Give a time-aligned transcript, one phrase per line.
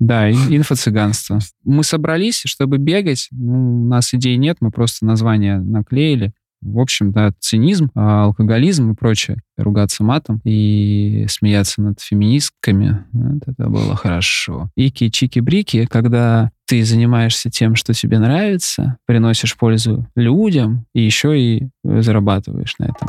[0.00, 1.38] Да, инфо-цыганство.
[1.62, 3.28] Мы собрались, чтобы бегать.
[3.30, 6.32] Ну, у нас идей нет, мы просто название наклеили.
[6.62, 9.38] В общем, да, цинизм, а, алкоголизм и прочее.
[9.56, 13.04] Ругаться матом и смеяться над феминистками.
[13.12, 14.70] Вот это было хорошо.
[14.76, 22.74] Ики-чики-брики, когда ты занимаешься тем, что тебе нравится, приносишь пользу людям и еще и зарабатываешь
[22.78, 23.08] на этом.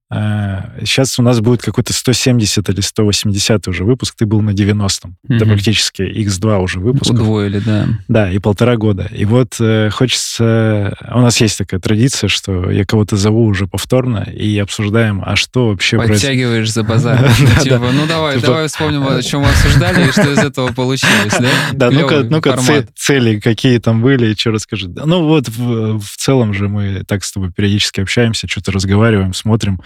[0.11, 4.15] Сейчас э, у нас будет какой-то 170 или 180 уже выпуск.
[4.17, 5.15] Ты был на 90-м.
[5.29, 5.35] Mm-hmm.
[5.35, 7.11] Это практически X2 уже выпуск.
[7.11, 7.87] Удвоили, да.
[8.09, 9.09] Да, и полтора года.
[9.15, 10.97] И вот э, хочется...
[11.13, 15.69] У нас есть такая традиция, что я кого-то зову уже повторно и обсуждаем, а что
[15.69, 15.97] вообще...
[15.97, 17.31] Подтягиваешь за базар.
[17.61, 21.35] Типа, ну давай, типа давай вспомним, о чем мы обсуждали и что из этого получилось,
[21.39, 21.49] да?
[21.73, 22.57] Да, ну-ка, ну-ка
[22.95, 24.89] цели какие там были, что расскажи.
[24.89, 29.79] Ну вот в целом же мы так с тобой периодически общаемся, что-то разговариваем, смотрим.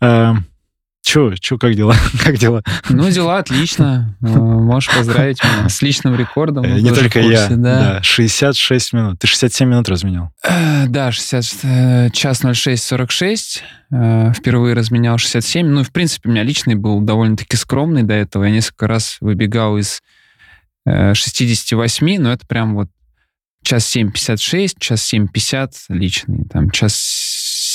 [0.00, 0.46] Эм,
[1.06, 1.94] Че, че, как дела?
[2.24, 2.64] как дела?
[2.88, 4.16] Ну, дела отлично.
[4.22, 6.64] Э, можешь поздравить меня с личным рекордом.
[6.64, 7.56] Э, не только курсе, я, да.
[7.56, 8.02] да.
[8.02, 9.20] 66 минут.
[9.20, 10.32] Ты 67 минут разменял?
[10.42, 13.62] Э, да, 60, час 06, 46.
[14.34, 15.64] Впервые разменял 67.
[15.64, 18.42] Ну, в принципе, у меня личный был довольно-таки скромный до этого.
[18.42, 20.02] Я несколько раз выбегал из
[20.88, 22.88] 68, но это прям вот
[23.66, 26.94] час 7.56, час 7.50 личный, там час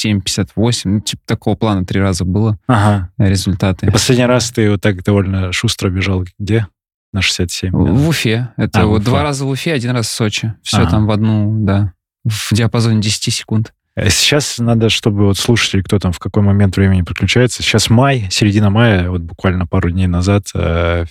[0.06, 3.10] 7.58, ну, типа такого плана три раза было ага.
[3.18, 3.88] результаты.
[3.88, 6.68] И последний раз ты вот так довольно шустро бежал где?
[7.14, 7.72] На 67?
[7.72, 8.50] В Уфе.
[8.56, 10.54] Это а, вот два раза в Уфе, один раз в Сочи.
[10.64, 10.92] Все ага.
[10.92, 13.74] там в одну, да, в диапазоне 10 секунд.
[13.96, 17.64] Э, сейчас надо, чтобы вот слушатели, кто там в какой момент времени подключается.
[17.64, 21.06] Сейчас май, середина мая, вот буквально пару дней назад э,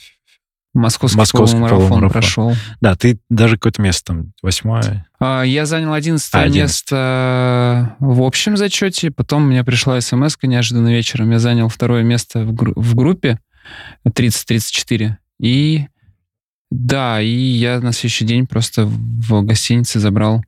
[0.72, 2.54] Московский, Московский полумарафон, полумарафон прошел.
[2.80, 5.06] Да, ты даже какое-то место там, восьмое.
[5.18, 9.10] А, я занял одиннадцатое а, место в общем зачете.
[9.10, 11.30] Потом мне пришла смс неожиданно вечером.
[11.32, 13.40] Я занял второе место в, гру- в группе
[14.06, 15.16] 30-34.
[15.40, 15.86] И
[16.70, 20.44] да, и я на следующий день просто в гостинице забрал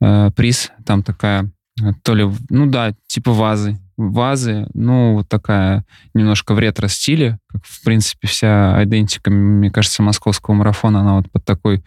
[0.00, 0.72] э, приз.
[0.86, 1.50] Там такая,
[1.82, 5.84] э, то ли, ну да, типа вазы вазы, ну, вот такая
[6.14, 11.44] немножко в ретро-стиле, как, в принципе, вся идентика, мне кажется, московского марафона, она вот под
[11.44, 11.82] такой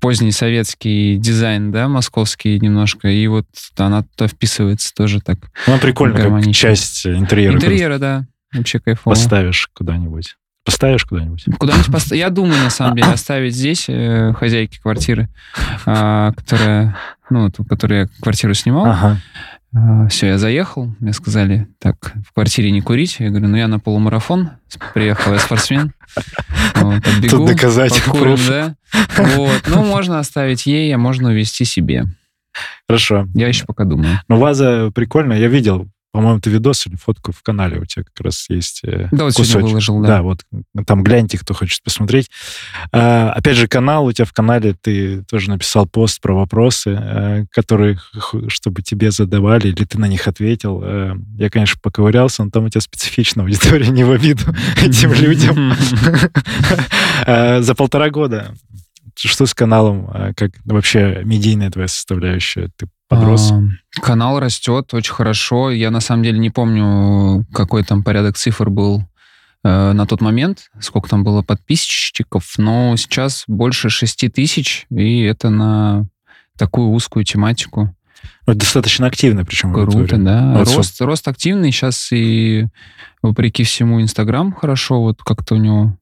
[0.00, 5.38] поздний советский дизайн, да, московский немножко, и вот она туда вписывается тоже так.
[5.66, 7.54] Ну, прикольно, как часть интерьера.
[7.54, 9.14] Интерьера, да, вообще кайфово.
[9.14, 10.36] Поставишь куда-нибудь.
[10.64, 11.44] Поставишь куда-нибудь?
[11.58, 12.18] Куда-нибудь поставь.
[12.18, 15.28] Я думаю, на самом деле, оставить здесь э, хозяйки квартиры,
[15.86, 16.96] э, которая,
[17.30, 18.86] ну, ту, которую я квартиру снимал.
[18.86, 19.20] Ага.
[19.74, 23.16] Э, все, я заехал, мне сказали, так, в квартире не курить.
[23.20, 24.50] Я говорю, ну я на полумарафон
[24.94, 25.92] приехал, я спортсмен.
[26.74, 28.74] Вот, отбегу, Тут доказать покурим, да.
[29.16, 32.04] Вот, ну, можно оставить ей, а можно увезти себе.
[32.88, 33.28] Хорошо.
[33.34, 34.20] Я еще пока думаю.
[34.28, 35.38] Ну, ваза прикольная.
[35.38, 39.08] Я видел по-моему, ты видос или фотку в канале у тебя как раз есть э,
[39.10, 39.62] Да, вот кусочек.
[39.62, 40.08] выложил, да.
[40.08, 40.42] Да, вот
[40.86, 42.30] там гляньте, кто хочет посмотреть.
[42.92, 47.44] А, опять же, канал у тебя в канале, ты тоже написал пост про вопросы, а,
[47.50, 47.98] которые,
[48.48, 50.82] чтобы тебе задавали, или ты на них ответил.
[50.84, 54.44] А, я, конечно, поковырялся, но там у тебя специфичная аудитория, не в обиду
[54.82, 55.72] этим людям.
[57.62, 58.54] За полтора года
[59.14, 60.10] что с каналом?
[60.36, 62.70] Как вообще медийная твоя составляющая?
[62.76, 63.52] Ты подрос?
[63.52, 65.70] А, канал растет очень хорошо.
[65.70, 69.04] Я на самом деле не помню, какой там порядок цифр был
[69.64, 75.50] э, на тот момент, сколько там было подписчиков, но сейчас больше 6 тысяч, и это
[75.50, 76.06] на
[76.56, 77.94] такую узкую тематику.
[78.46, 79.72] Это достаточно активно, причем.
[79.72, 80.54] Круто, да.
[80.58, 81.06] Вот рост, все...
[81.06, 81.70] рост активный.
[81.72, 82.66] Сейчас и
[83.22, 85.96] вопреки всему Инстаграм хорошо, вот как-то у него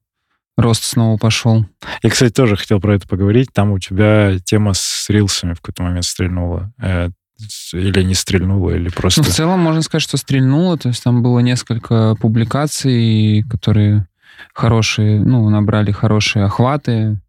[0.57, 1.65] рост снова пошел.
[2.03, 3.49] Я, кстати, тоже хотел про это поговорить.
[3.53, 6.71] Там у тебя тема с рилсами в какой-то момент стрельнула.
[6.79, 7.09] Э,
[7.73, 9.21] или не стрельнула, или просто...
[9.21, 10.77] Ну, в целом можно сказать, что стрельнула.
[10.77, 14.07] То есть там было несколько публикаций, которые
[14.53, 17.19] хорошие, ну, набрали хорошие охваты,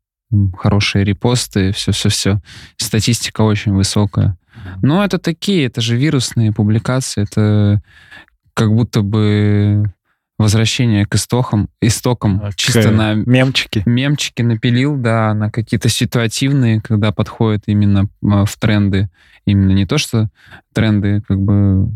[0.58, 2.40] хорошие репосты, все-все-все.
[2.76, 4.36] Статистика очень высокая.
[4.82, 7.82] Но это такие, это же вирусные публикации, это
[8.54, 9.92] как будто бы
[10.38, 13.82] возвращение к истокам, истокам к чисто на мемчики.
[13.86, 19.08] Мемчики напилил, да, на какие-то ситуативные, когда подходят именно а, в тренды.
[19.44, 20.30] Именно не то, что
[20.72, 21.90] тренды как бы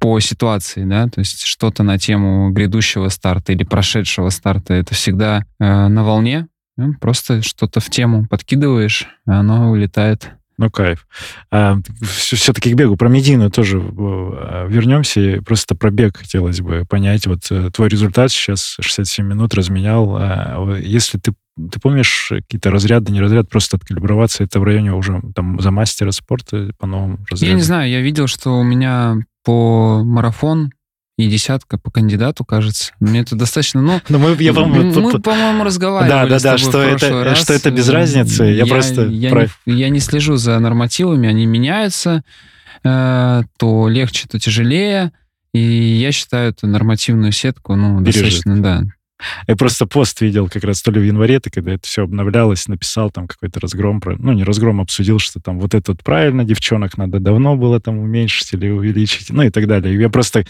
[0.00, 4.74] по ситуации, да, то есть что-то на тему грядущего старта или прошедшего старта.
[4.74, 6.48] Это всегда э, на волне,
[7.00, 11.06] просто что-то в тему подкидываешь, и оно улетает Ну, кайф.
[11.50, 12.96] А, все-таки к бегу.
[12.96, 15.42] Про медийную тоже а, вернемся.
[15.44, 17.26] Просто про бег хотелось бы понять.
[17.26, 20.16] Вот э, твой результат сейчас 67 минут разменял.
[20.16, 25.22] А, если ты ты помнишь какие-то разряды, не разряд, просто откалиброваться, это в районе уже
[25.36, 27.50] там за мастера спорта по новому разряду?
[27.50, 30.72] Я не знаю, я видел, что у меня по марафон
[31.16, 32.92] и десятка по кандидату, кажется.
[32.98, 33.80] Мне это достаточно...
[33.80, 37.38] Ну, Но мы, я, по мы, мы, по-моему, разговаривали Да, да, да, что это, раз.
[37.38, 38.44] что это без разницы.
[38.44, 39.06] Я, я просто...
[39.06, 39.48] Я, про...
[39.66, 42.24] не, я не слежу за нормативами, они меняются.
[42.82, 45.12] Э, то легче, то тяжелее.
[45.52, 48.22] И я считаю эту нормативную сетку, ну, Бережет.
[48.22, 48.82] достаточно, да,
[49.46, 52.68] я просто пост видел как раз то ли в январе, ты когда это все обновлялось,
[52.68, 56.44] написал там какой-то разгром, про, ну, не разгром, обсудил, что там вот это вот правильно,
[56.44, 59.94] девчонок надо давно было там уменьшить или увеличить, ну и так далее.
[59.94, 60.44] И я просто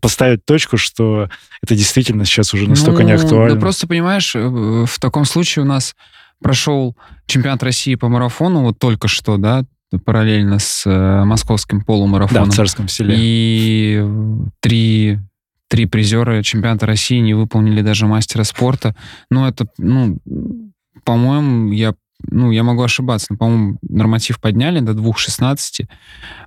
[0.00, 1.28] поставить точку, что
[1.62, 3.54] это действительно сейчас уже настолько ну, не актуально.
[3.54, 5.94] Да просто, понимаешь, э, в таком случае у нас
[6.42, 9.64] прошел чемпионат России по марафону вот только что, да,
[10.04, 12.44] параллельно с э, московским полумарафоном.
[12.44, 13.14] Да, в Царском селе.
[13.18, 14.04] И
[14.60, 15.18] три
[15.70, 18.96] три призера чемпионата России не выполнили даже мастера спорта.
[19.30, 20.18] Ну, это, ну,
[21.04, 21.94] по-моему, я
[22.28, 25.88] ну, я могу ошибаться, но, по-моему, норматив подняли до 2.16,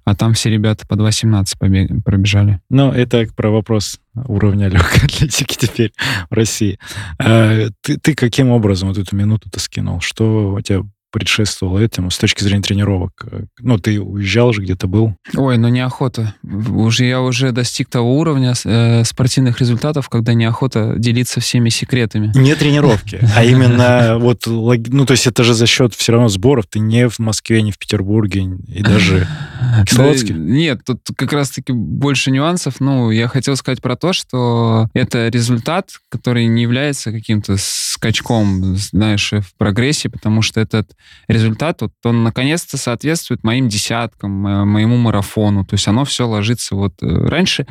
[0.06, 1.90] а там все ребята по 2.17 побег...
[2.06, 2.60] пробежали.
[2.70, 5.94] Ну, это про вопрос уровня легкой атлетики теперь
[6.30, 6.78] в России.
[7.18, 10.00] А, ты, ты каким образом вот эту минуту-то скинул?
[10.00, 13.26] Что у тебя предшествовало этому с точки зрения тренировок?
[13.60, 15.16] Ну, ты уезжал же, где-то был?
[15.36, 16.34] Ой, ну неохота.
[16.44, 22.32] Уже, я уже достиг того уровня э, спортивных результатов, когда неохота делиться всеми секретами.
[22.36, 26.66] Не тренировки, а именно вот, ну, то есть это же за счет все равно сборов.
[26.68, 29.28] Ты не в Москве, не в Петербурге, и даже
[29.86, 30.34] Кисловодске.
[30.34, 32.80] Нет, тут как раз-таки больше нюансов.
[32.80, 39.32] Ну, я хотел сказать про то, что это результат, который не является каким-то скачком, знаешь,
[39.32, 40.92] в прогрессе, потому что этот
[41.28, 45.66] результат, вот, он наконец-то соответствует моим десяткам, моему марафону.
[45.66, 47.66] То есть оно все ложится вот э, раньше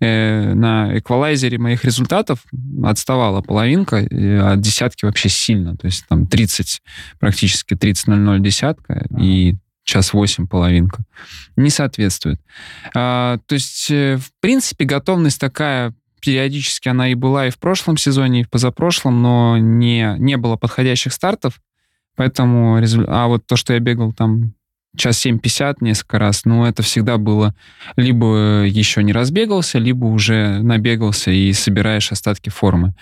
[0.00, 2.44] э, на эквалайзере моих результатов
[2.84, 5.76] отставала половинка, от десятки вообще сильно.
[5.76, 6.82] То есть там 30,
[7.18, 11.04] практически 30-0-0 десятка и час восемь половинка.
[11.56, 12.40] Не соответствует.
[12.94, 17.96] А, то есть, э, в принципе, готовность такая периодически она и была и в прошлом
[17.96, 21.60] сезоне, и в позапрошлом, но не, не было подходящих стартов.
[22.16, 24.54] Поэтому, а вот то, что я бегал там
[24.96, 27.54] час 7.50 несколько раз, ну, это всегда было
[27.96, 32.94] либо еще не разбегался, либо уже набегался и собираешь остатки формы.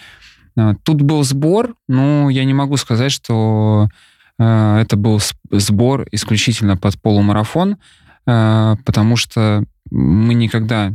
[0.57, 3.89] А, тут был сбор, но я не могу сказать, что
[4.39, 5.21] э, это был
[5.51, 7.77] сбор исключительно под полумарафон,
[8.27, 10.93] э, потому что мы никогда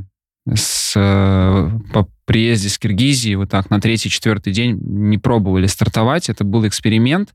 [0.53, 6.29] с, э, по приезде с Киргизии вот так на третий-четвертый день не пробовали стартовать.
[6.29, 7.33] Это был эксперимент.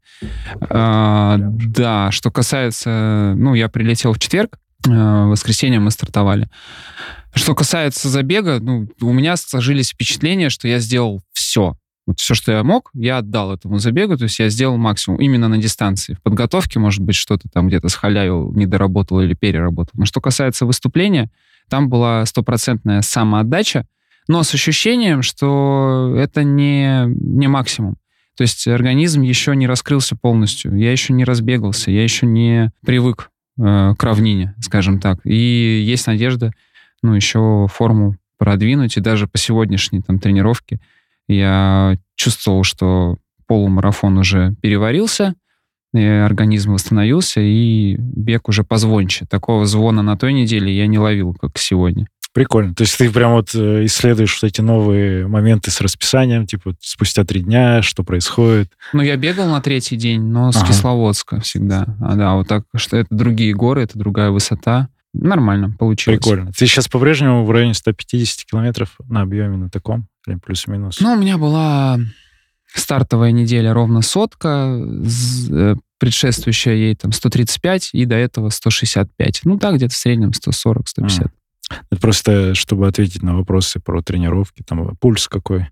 [0.61, 3.35] А, да, что касается...
[3.37, 6.49] Ну, я прилетел в четверг, э, в воскресенье мы стартовали.
[7.35, 11.77] Что касается забега, ну, у меня сложились впечатления, что я сделал все.
[12.07, 15.47] Вот все, что я мог, я отдал этому забегу, то есть я сделал максимум именно
[15.47, 16.15] на дистанции.
[16.15, 19.93] В подготовке, может быть, что-то там где-то схалявил, не доработал или переработал.
[19.95, 21.31] Но что касается выступления,
[21.71, 23.87] там была стопроцентная самоотдача,
[24.29, 27.97] но с ощущением, что это не, не максимум.
[28.37, 33.31] То есть организм еще не раскрылся полностью, я еще не разбегался, я еще не привык
[33.59, 35.19] э, к равнине, скажем так.
[35.25, 36.53] И есть надежда,
[37.03, 40.81] ну, еще форму продвинуть, и даже по сегодняшней там тренировке
[41.29, 45.35] я чувствовал, что полумарафон уже переварился,
[45.93, 49.27] и организм восстановился, и бег уже позвонче.
[49.27, 52.07] Такого звона на той неделе я не ловил, как сегодня.
[52.33, 52.75] Прикольно.
[52.75, 57.25] То есть ты прям вот э, исследуешь вот эти новые моменты с расписанием, типа спустя
[57.25, 58.71] три дня, что происходит?
[58.93, 60.69] Ну, я бегал на третий день, но с ага.
[60.69, 61.97] Кисловодска всегда.
[62.01, 64.91] А да, вот так, что это другие горы, это другая высота.
[65.13, 66.21] Нормально получилось.
[66.21, 66.53] Прикольно.
[66.53, 70.07] Ты сейчас по-прежнему в районе 150 километров на объеме на таком,
[70.45, 71.01] плюс-минус?
[71.01, 71.99] Ну, у меня была
[72.75, 74.79] стартовая неделя ровно сотка,
[75.51, 79.41] э, предшествующая ей там 135 и до этого 165.
[79.45, 80.83] Ну да, где-то в среднем 140-150.
[80.97, 81.31] Mm.
[81.91, 85.69] Это просто, чтобы ответить на вопросы про тренировки, там пульс какой?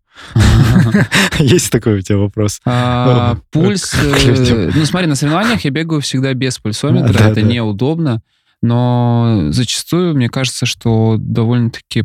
[1.38, 2.60] Есть такой у тебя вопрос?
[2.64, 3.94] А, пульс...
[3.94, 8.22] Э, ну смотри, на соревнованиях я бегаю всегда без пульсометра, это неудобно,
[8.62, 12.04] но зачастую мне кажется, что довольно-таки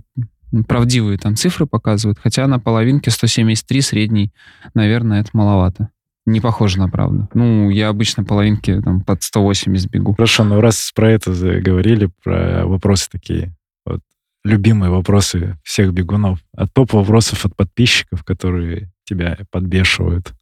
[0.61, 4.31] правдивые там цифры показывают, хотя на половинке 173 средний,
[4.75, 5.89] наверное, это маловато.
[6.25, 7.27] Не похоже на правду.
[7.33, 10.13] Ну, я обычно половинки там под 180 бегу.
[10.13, 13.53] Хорошо, но раз про это заговорили, про вопросы такие,
[13.85, 13.99] вот,
[14.45, 20.33] любимые вопросы всех бегунов, а топ вопросов от подписчиков, которые тебя подбешивают.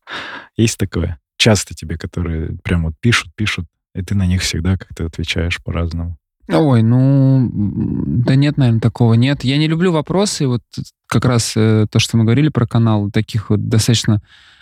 [0.56, 1.20] Есть такое?
[1.38, 3.66] Часто тебе, которые прям вот пишут, пишут,
[3.96, 6.18] и ты на них всегда как-то отвечаешь по-разному.
[6.60, 9.44] Ой, ну, да нет, наверное, такого нет.
[9.44, 10.48] Я не люблю вопросы.
[10.48, 10.62] Вот
[11.08, 14.22] как раз э, то, что мы говорили про канал, таких вот достаточно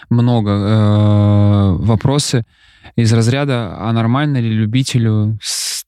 [0.10, 2.46] много э, вопросы
[2.96, 5.38] из разряда, а нормально ли любителю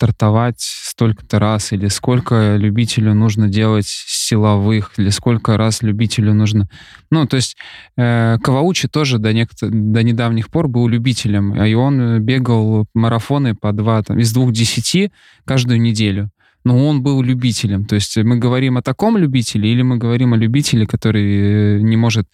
[0.02, 6.68] стартовать столько-то раз, или сколько любителю нужно делать силовых, или сколько раз любителю нужно...
[7.12, 7.56] Ну, то есть
[7.98, 9.70] э, Каваучи тоже до, некотор...
[9.72, 15.12] до недавних пор был любителем, и он бегал марафоны по два, там, из двух десяти
[15.46, 16.30] каждую неделю
[16.64, 17.86] но он был любителем.
[17.86, 21.98] То есть мы говорим о таком любителе или мы говорим о любителе, который э, не
[21.98, 22.28] может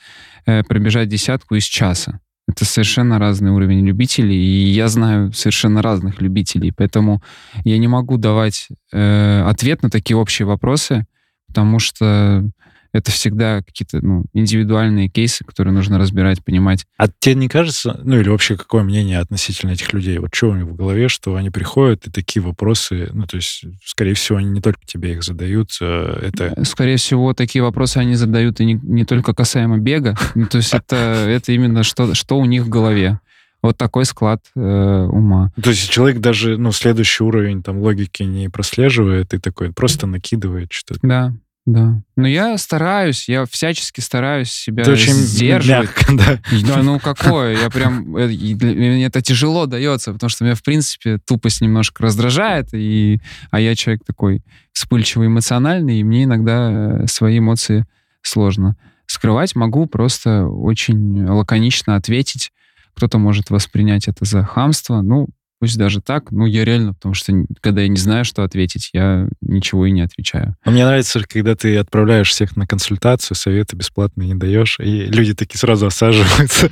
[0.46, 2.20] э, пробежать десятку из часа.
[2.48, 7.22] Это совершенно разный уровень любителей, и я знаю совершенно разных любителей, поэтому
[7.66, 11.06] я не могу давать э, ответ на такие общие вопросы,
[11.48, 12.50] потому что
[12.92, 16.86] это всегда какие-то ну, индивидуальные кейсы, которые нужно разбирать, понимать.
[16.98, 20.18] А тебе не кажется, ну или вообще какое мнение относительно этих людей?
[20.20, 23.66] Вот что у них в голове, что они приходят и такие вопросы, ну то есть,
[23.84, 26.54] скорее всего, они не только тебе их задают, э, это...
[26.56, 30.58] Э, скорее всего, такие вопросы они задают и не, не только касаемо бега, ну, то
[30.58, 33.20] есть это, это именно что, что у них в голове.
[33.64, 35.52] Вот такой склад э, ума.
[35.62, 40.72] То есть человек даже, ну, следующий уровень там логики не прослеживает и такой просто накидывает
[40.72, 41.00] что-то.
[41.02, 41.34] Да,
[41.68, 42.02] да.
[42.16, 45.90] Но я стараюсь, я всячески стараюсь себя это очень сдерживать.
[45.90, 46.40] Мягко, да.
[46.66, 46.82] да.
[46.82, 47.62] Ну какое?
[47.62, 48.16] Я прям...
[48.16, 53.20] Э, мне это тяжело дается, потому что меня, в принципе, тупость немножко раздражает, и,
[53.52, 57.86] а я человек такой вспыльчивый, эмоциональный, и мне иногда э, свои эмоции
[58.22, 59.54] сложно скрывать.
[59.54, 62.54] Могу просто очень лаконично ответить.
[62.96, 65.02] Кто-то может воспринять это за хамство.
[65.02, 65.28] Ну,
[65.60, 69.28] Пусть даже так, ну, я реально, потому что когда я не знаю, что ответить, я
[69.42, 70.56] ничего и не отвечаю.
[70.64, 75.34] Но мне нравится, когда ты отправляешь всех на консультацию, советы бесплатные не даешь, и люди
[75.34, 76.70] такие сразу осаживаются.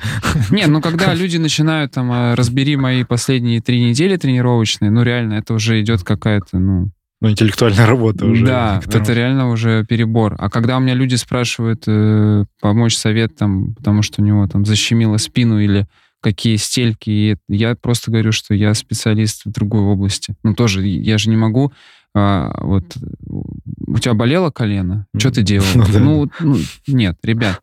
[0.51, 5.33] Не, ну, когда люди начинают там, «А, разбери мои последние три недели тренировочные, ну, реально,
[5.35, 8.45] это уже идет какая-то, ну, ну, интеллектуальная работа уже.
[8.45, 10.35] Да, это реально уже перебор.
[10.37, 14.65] А когда у меня люди спрашивают э, помочь совет, там, потому что у него там
[14.65, 15.87] защемило спину или
[16.25, 17.09] какие стельки.
[17.09, 20.35] И я просто говорю, что я специалист в другой области.
[20.41, 21.71] Ну, тоже, я же не могу...
[22.17, 25.05] А, вот у тебя болело колено?
[25.15, 25.67] Что ты делал?
[25.75, 25.99] Ну, да.
[25.99, 27.61] ну, ну, нет, ребят,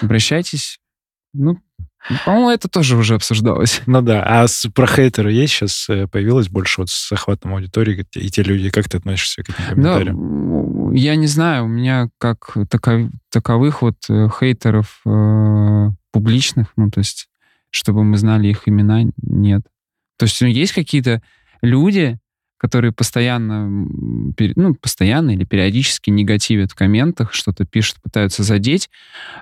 [0.00, 0.78] обращайтесь.
[1.32, 1.58] Ну,
[2.24, 3.80] по-моему, это тоже уже обсуждалось.
[3.86, 4.22] Ну да.
[4.22, 8.42] А с, про хейтеры есть сейчас э, появилось больше вот с охватом аудитории, и те
[8.42, 10.92] люди, как ты относишься к этим комментариям?
[10.92, 16.90] Да, я не знаю, у меня как таков, таковых вот э, хейтеров э, публичных, ну
[16.90, 17.26] то есть
[17.74, 19.62] чтобы мы знали их имена, нет.
[20.16, 21.22] То есть ну, есть какие-то
[21.60, 22.18] люди,
[22.56, 28.90] которые постоянно, ну, постоянно или периодически негативят в комментах, что-то пишут, пытаются задеть,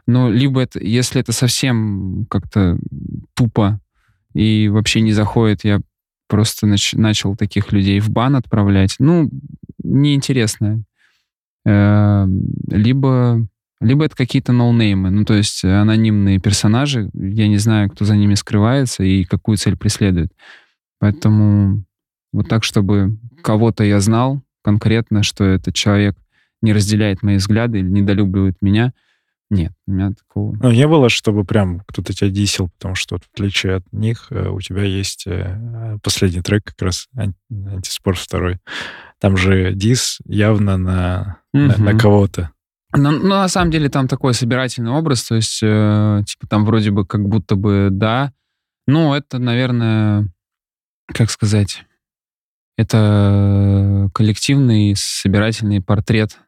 [0.07, 2.79] но либо это, если это совсем как-то
[3.35, 3.81] тупо
[4.35, 5.81] и вообще не заходит, я
[6.27, 8.97] просто нач- начал таких людей в бан отправлять.
[8.99, 9.29] Ну,
[9.85, 10.83] неинтересно.
[11.67, 12.27] Э-
[12.71, 13.47] либо
[13.83, 18.35] либо это какие-то ноунеймы, ну, то есть анонимные персонажи, я не знаю, кто за ними
[18.35, 20.33] скрывается и какую цель преследует.
[20.99, 21.85] Поэтому
[22.33, 26.17] вот так, чтобы кого-то я знал конкретно, что этот человек
[26.63, 28.93] не разделяет мои взгляды или недолюбливает меня,
[29.51, 30.57] нет, у меня такого...
[30.63, 34.49] Ну, не было, чтобы прям кто-то тебя дисел, потому что в отличие от них э,
[34.49, 38.61] у тебя есть э, последний трек, как раз антиспор второй.
[39.21, 41.65] Там же дис явно на, угу.
[41.65, 42.51] на, на кого-то.
[42.95, 46.91] Ну, ну, на самом деле там такой собирательный образ, то есть, э, типа, там вроде
[46.91, 48.33] бы как будто бы да.
[48.87, 50.29] Ну, это, наверное,
[51.07, 51.85] как сказать,
[52.77, 56.39] это коллективный собирательный портрет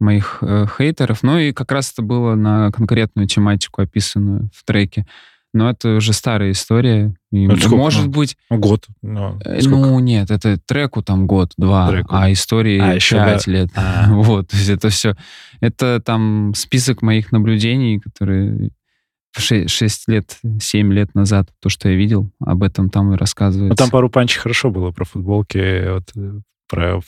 [0.00, 1.22] моих э, хейтеров.
[1.22, 5.06] Ну и как раз это было на конкретную тематику, описанную в треке.
[5.54, 7.14] Но это уже старая история.
[7.30, 7.76] И это сколько?
[7.76, 8.36] может быть...
[8.50, 8.86] Ну, год.
[9.02, 13.52] Ну, э, ну, нет, это треку там год-два, а истории а, пять да.
[13.52, 13.70] лет.
[13.76, 14.06] А.
[14.12, 15.14] Вот, то есть это все...
[15.60, 18.70] Это там список моих наблюдений, которые
[19.36, 23.70] 6, 6 лет, 7 лет назад, то, что я видел, об этом там и рассказывается.
[23.70, 27.00] Ну, там пару панчей хорошо было про футболки, вот, про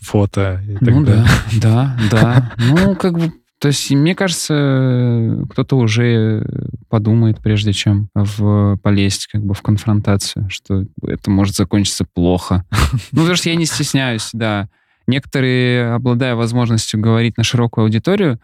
[0.00, 1.24] фото и так ну, далее.
[1.60, 2.52] да, да, да.
[2.58, 3.32] Ну, как бы
[3.62, 6.44] то есть, мне кажется, кто-то уже
[6.88, 12.64] подумает, прежде чем в, полезть как бы в конфронтацию, что это может закончиться плохо.
[13.12, 14.68] Ну, потому что я не стесняюсь, да.
[15.06, 18.40] Некоторые, обладая возможностью говорить на широкую аудиторию,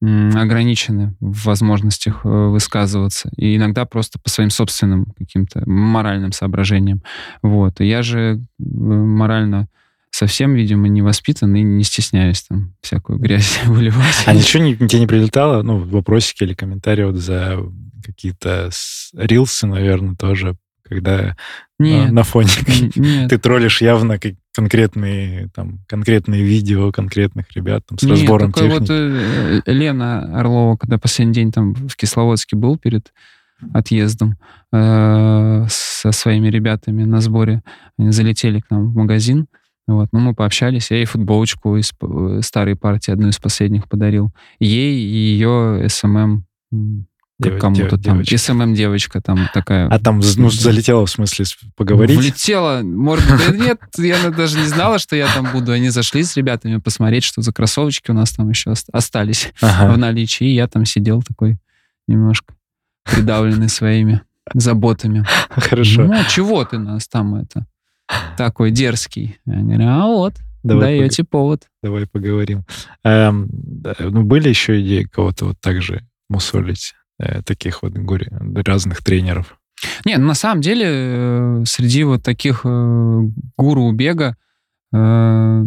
[0.00, 3.30] ограничены в возможностях э, высказываться.
[3.36, 7.02] И иногда просто по своим собственным каким-то моральным соображениям.
[7.42, 7.80] Вот.
[7.80, 9.68] И я же э, морально
[10.10, 14.24] совсем, видимо, не воспитан и не стесняюсь там всякую грязь выливать.
[14.26, 17.58] А ничего не, тебе не прилетало, ну, вопросики или комментарии вот за
[18.04, 18.70] какие-то
[19.14, 21.36] рилсы, наверное, тоже, когда
[21.78, 22.10] Нет.
[22.12, 22.48] на фоне
[22.96, 23.30] Нет.
[23.30, 24.18] ты троллишь явно
[24.54, 28.78] конкретные, там, конкретные видео конкретных ребят там, с Нет, разбором техники.
[28.78, 33.12] вот э, Лена Орлова, когда последний день там в Кисловодске был перед
[33.72, 34.36] отъездом
[34.72, 37.62] э, со своими ребятами на сборе,
[37.98, 39.46] они залетели к нам в магазин,
[39.96, 44.32] вот, ну, мы пообщались, я ей футболочку из э, старой партии, одну из последних подарил.
[44.60, 46.44] Ей и ее SMM
[47.40, 48.14] Дев- кому-то дев- там.
[48.22, 48.36] девочка.
[48.36, 49.86] SMM девочка там такая.
[49.88, 51.44] А там ну, залетело, в смысле,
[51.76, 52.18] поговорить?
[52.18, 55.70] Влетела, может быть, да нет, я даже не знала, что я там буду.
[55.70, 59.92] Они зашли с ребятами посмотреть, что за кроссовочки у нас там еще ост- остались Ага.
[59.92, 60.48] в наличии.
[60.48, 61.58] И я там сидел такой
[62.08, 62.54] немножко
[63.04, 64.22] придавленный своими
[64.54, 65.24] заботами.
[65.50, 66.04] Хорошо.
[66.04, 67.66] Ну, чего ты нас там это
[68.36, 69.38] такой дерзкий?
[69.46, 71.66] Я говорю, а вот, Давай, пог- даете повод.
[71.82, 72.64] давай поговорим.
[73.04, 76.94] Эм, да, ну, были еще идеи кого-то вот так же мусолить?
[77.20, 78.28] Э, таких вот горе,
[78.64, 79.58] разных тренеров.
[80.04, 83.20] Не, ну, на самом деле, э, среди вот таких э,
[83.56, 84.36] гуру бега
[84.92, 85.64] э,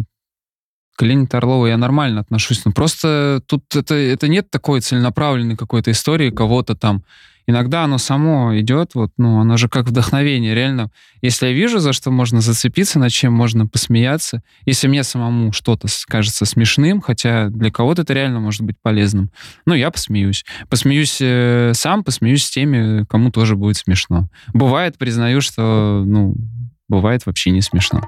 [0.98, 2.64] к Лене Орловой я нормально отношусь.
[2.66, 7.04] Но просто тут это, это нет такой целенаправленной какой-то истории кого-то там.
[7.48, 10.92] Иногда оно само идет, вот, ну, оно же как вдохновение, реально.
[11.22, 15.88] Если я вижу, за что можно зацепиться, над чем можно посмеяться, если мне самому что-то
[16.08, 19.32] кажется смешным, хотя для кого-то это реально может быть полезным,
[19.66, 20.46] ну, я посмеюсь.
[20.70, 24.30] Посмеюсь э, сам, посмеюсь с теми, кому тоже будет смешно.
[24.54, 26.36] Бывает, признаю, что, ну,
[26.88, 28.02] бывает вообще не смешно.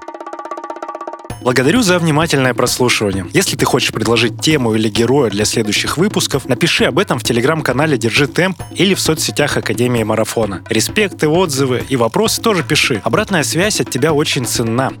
[1.44, 3.26] Благодарю за внимательное прослушивание.
[3.34, 7.98] Если ты хочешь предложить тему или героя для следующих выпусков, напиши об этом в телеграм-канале
[7.98, 10.62] «Держи темп» или в соцсетях Академии Марафона.
[10.70, 13.02] Респекты, отзывы и вопросы тоже пиши.
[13.04, 14.94] Обратная связь от тебя очень ценна.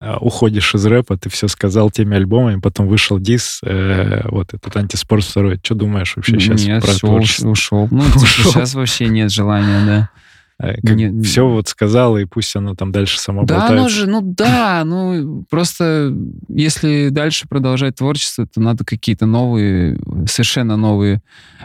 [0.00, 4.76] А, Уходишь из рэпа, ты все сказал теми альбомами, потом вышел дис, э, вот этот
[4.76, 5.60] антиспорт второй.
[5.62, 7.50] Что думаешь вообще сейчас Нет, про все, творчество?
[7.50, 7.86] ушел.
[7.92, 8.52] Ну, типа, Ушел.
[8.52, 10.10] сейчас вообще нет желания, да.
[10.82, 13.74] Не- все вот сказал, и пусть оно там дальше само Да, болтается.
[13.78, 16.12] оно же, ну да, ну просто
[16.48, 21.22] если дальше продолжать творчество, то надо какие-то новые, совершенно новые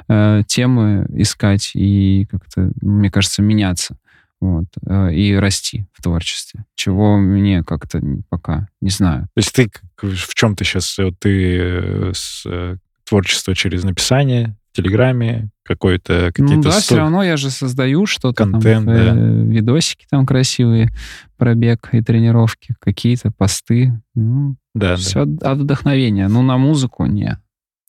[0.08, 3.98] э, темы искать и как-то, мне кажется, меняться.
[4.39, 6.65] Вот, э, и расти в творчестве.
[6.76, 9.24] Чего мне как-то пока не знаю.
[9.34, 10.98] То есть ты в чем ты сейчас?
[10.98, 16.56] Вот ты э, с, э, творчество через написание Телеграме, какой-то какие-то...
[16.56, 19.16] Ну да, сто- все равно я же создаю что-то Контент, там, да.
[19.16, 20.90] э, видосики там красивые,
[21.38, 24.02] пробег и тренировки, какие-то посты.
[24.16, 24.96] Ну, Да, да.
[24.96, 26.28] все от вдохновения.
[26.28, 27.38] Ну, на музыку не.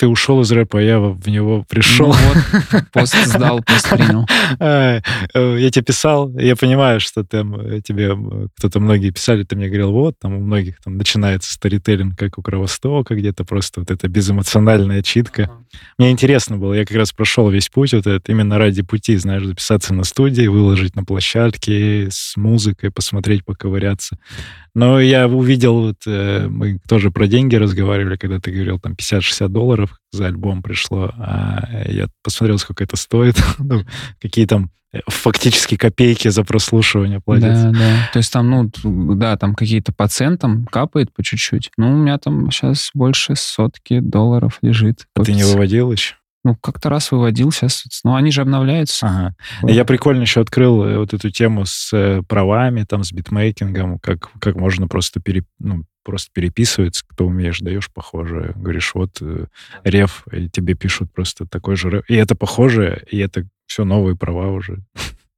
[0.05, 2.09] Ты ушел из рэпа, а я в него пришел.
[2.09, 4.27] Ну вот, пост сдал, пост принял.
[4.61, 5.01] А,
[5.33, 9.57] э, Я тебе писал, я понимаю, что там э, тебе э, кто-то многие писали, ты
[9.57, 13.91] мне говорил, вот, там у многих там начинается старителлинг, как у Кровостока, где-то просто вот
[13.91, 15.51] эта безэмоциональная читка.
[15.97, 19.47] Мне интересно было, я как раз прошел весь путь вот этот, именно ради пути, знаешь,
[19.47, 24.19] записаться на студии, выложить на площадке с музыкой, посмотреть, поковыряться.
[24.75, 29.49] Но я увидел, вот, э, мы тоже про деньги разговаривали, когда ты говорил, там 50-60
[29.49, 33.83] долларов за альбом пришло, а я посмотрел, сколько это стоит, ну,
[34.21, 37.71] какие там э, фактически копейки за прослушивание платятся.
[37.71, 38.11] Да, да.
[38.13, 38.71] То есть там, ну,
[39.15, 41.71] да, там какие-то по центам капает по чуть-чуть.
[41.77, 45.07] Ну, у меня там сейчас больше сотки долларов лежит.
[45.15, 46.17] А ты не выводил еще?
[46.45, 47.85] Ну, как-то раз выводил сейчас.
[48.05, 49.07] Ну, они же обновляются.
[49.07, 49.35] Ага.
[49.63, 54.31] Я прикольно еще открыл э, вот эту тему с э, правами, там, с битмейкингом, как,
[54.41, 58.53] как можно просто, пере, ну, просто переписываться, кто умеешь, даешь похожее.
[58.57, 59.47] Говоришь, вот э,
[59.85, 62.03] реф, и тебе пишут просто такой же реф.
[62.09, 64.85] И это похоже, и это все новые права уже.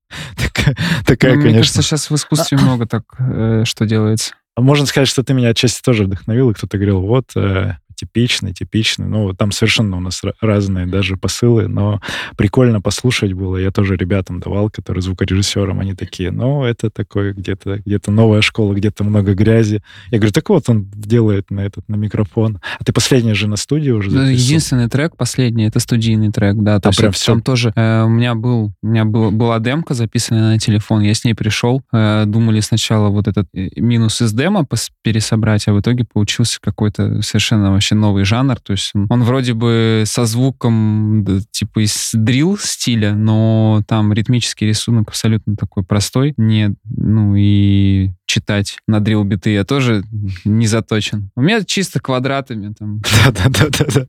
[0.36, 1.60] Такая, такая, Ну, Мне конечно.
[1.60, 4.34] кажется, сейчас в искусстве много так, э, что делается.
[4.56, 8.52] А Можно сказать, что ты меня отчасти тоже вдохновил, и кто-то говорил, вот, э, типичный,
[8.52, 9.06] типичный.
[9.06, 12.00] Ну, там совершенно у нас ра- разные даже посылы, но
[12.36, 13.56] прикольно послушать было.
[13.56, 18.74] Я тоже ребятам давал, которые звукорежиссерам, они такие, ну, это такое где-то где новая школа,
[18.74, 19.82] где-то много грязи.
[20.10, 22.60] Я говорю, так вот он делает на этот, на микрофон.
[22.78, 24.36] А ты последний же на студии уже Ну, записывал?
[24.38, 26.76] Единственный трек, последний, это студийный трек, да.
[26.76, 27.32] То Там есть прям всё.
[27.32, 31.14] там тоже э, у меня был, у меня был, была демка записанная на телефон, я
[31.14, 34.66] с ней пришел, э, думали сначала вот этот э, минус из демо
[35.02, 38.58] пересобрать, а в итоге получился какой-то совершенно вообще новый жанр.
[38.60, 44.66] То есть он, он вроде бы со звуком типа из дрил стиля, но там ритмический
[44.66, 50.04] рисунок абсолютно такой простой, не, ну и читать на дрил биты я тоже
[50.44, 51.30] не заточен.
[51.36, 53.00] У меня чисто квадратами там
[53.34, 54.06] Да-да-да-да.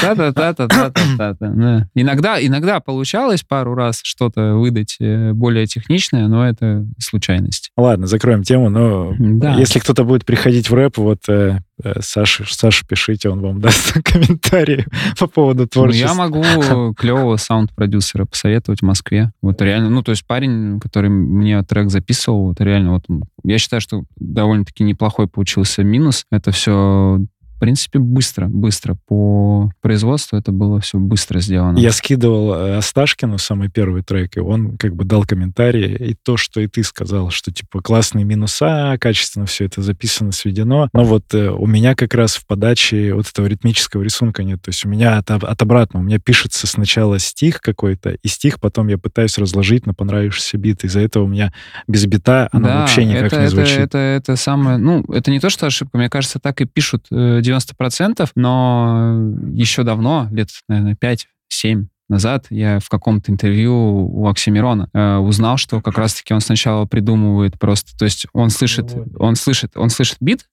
[0.00, 1.88] Та-та-та-та-та-та-та.
[1.94, 7.70] Иногда, иногда получалось пару раз что-то выдать э, более техничное, но это случайность.
[7.76, 9.54] Ладно, закроем тему, но да.
[9.54, 13.92] если кто-то будет приходить в рэп, вот э, э Саша, Саша, пишите, он вам даст
[14.02, 14.86] комментарии
[15.18, 16.08] по поводу творчества.
[16.08, 19.32] Ну, я могу клевого саунд-продюсера посоветовать в Москве.
[19.42, 23.04] Вот реально, ну, то есть парень, который мне трек записывал, вот реально, вот
[23.44, 26.24] я считаю, что довольно-таки неплохой получился минус.
[26.30, 27.20] Это все
[27.64, 28.94] принципе, быстро, быстро.
[29.08, 31.78] По производству это было все быстро сделано.
[31.78, 36.36] Я скидывал э, Асташкину самый первый трек, и он как бы дал комментарий, и то,
[36.36, 40.90] что и ты сказал, что типа классные минуса, качественно все это записано, сведено.
[40.92, 44.60] Но вот э, у меня как раз в подаче вот этого ритмического рисунка нет.
[44.60, 48.60] То есть у меня от, от обратного, у меня пишется сначала стих какой-то, и стих
[48.60, 50.84] потом я пытаюсь разложить на понравившийся бит.
[50.84, 51.50] Из-за этого у меня
[51.88, 53.78] без бита оно да, вообще никак это, не звучит.
[53.78, 54.76] Это, это, это самое...
[54.76, 55.96] Ну, это не то, что ошибка.
[55.96, 62.80] Мне кажется, так и пишут э, 90%, но еще давно, лет, наверное, 5-7 назад я
[62.80, 68.04] в каком-то интервью у Оксимирона э, узнал, что как раз-таки он сначала придумывает просто, то
[68.04, 70.46] есть он слышит, он слышит, он слышит бит,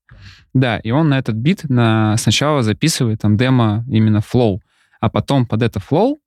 [0.54, 4.62] да, и он на этот бит на, сначала записывает там демо именно flow,
[5.02, 6.21] а потом под это flow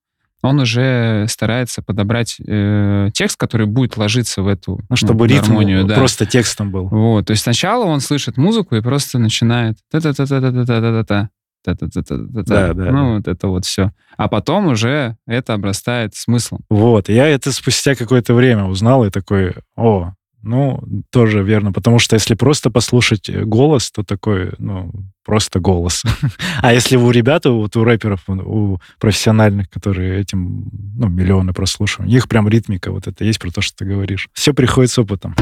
[0.44, 5.78] он уже старается подобрать э, текст, который будет ложиться в эту ну, чтобы ну, гармонию,
[5.78, 5.94] ритм да.
[5.94, 6.88] просто текстом был.
[6.88, 11.30] Вот, то есть сначала он слышит музыку и просто начинает та-та-та-та-та-та-та-та.
[11.64, 12.90] Да, да.
[12.92, 13.92] Ну, вот это вот все.
[14.18, 16.60] А потом уже это обрастает смыслом.
[16.68, 20.12] Вот, я это спустя какое-то время узнал и такой, о,
[20.44, 24.92] ну, тоже верно, потому что если просто послушать э, голос, то такой, ну,
[25.24, 26.02] просто голос.
[26.62, 32.28] а если у ребят, вот у рэперов, у профессиональных, которые этим, ну, миллионы прослушивают, их
[32.28, 34.28] прям ритмика вот это есть про то, что ты говоришь.
[34.32, 35.34] Все приходит с опытом.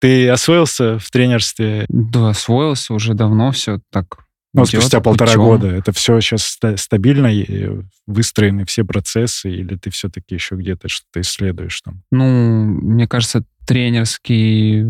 [0.00, 1.86] Ты освоился в тренерстве?
[1.88, 4.23] Да, освоился уже давно, все так
[4.54, 5.44] ну, спустя полтора путем.
[5.44, 5.68] года.
[5.68, 7.30] Это все сейчас стабильно,
[8.06, 12.02] выстроены все процессы, или ты все-таки еще где-то что-то исследуешь там?
[12.10, 14.84] Ну, мне кажется, тренерский,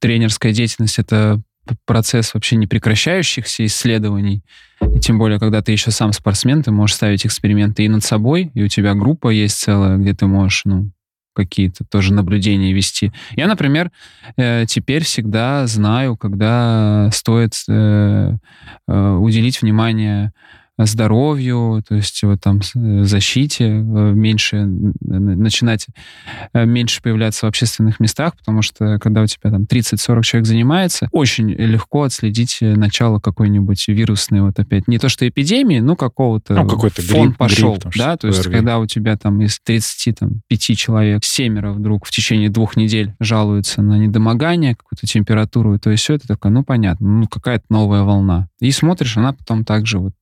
[0.00, 1.42] тренерская деятельность— это
[1.86, 4.42] процесс вообще не прекращающихся исследований.
[4.94, 8.50] И тем более, когда ты еще сам спортсмен, ты можешь ставить эксперименты и над собой,
[8.54, 10.90] и у тебя группа есть целая, где ты можешь ну,
[11.34, 13.12] какие-то тоже наблюдения вести.
[13.32, 13.90] Я, например,
[14.36, 18.36] э, теперь всегда знаю, когда стоит э,
[18.88, 20.32] э, уделить внимание
[20.78, 25.86] здоровью, то есть вот там э, защите, э, меньше начинать
[26.52, 31.08] э, меньше появляться в общественных местах, потому что когда у тебя там 30-40 человек занимается,
[31.12, 36.68] очень легко отследить начало какой-нибудь вирусной вот опять, не то что эпидемии, но какого-то ну,
[36.68, 40.18] какой-то фон грипп, пошел, грипп, там, да, то есть когда у тебя там из 30
[40.18, 45.90] там, 5 человек семеро вдруг в течение двух недель жалуются на недомогание, какую-то температуру, то
[45.90, 48.48] есть все это такое, ну понятно, ну какая-то новая волна.
[48.60, 50.12] И смотришь, она потом также вот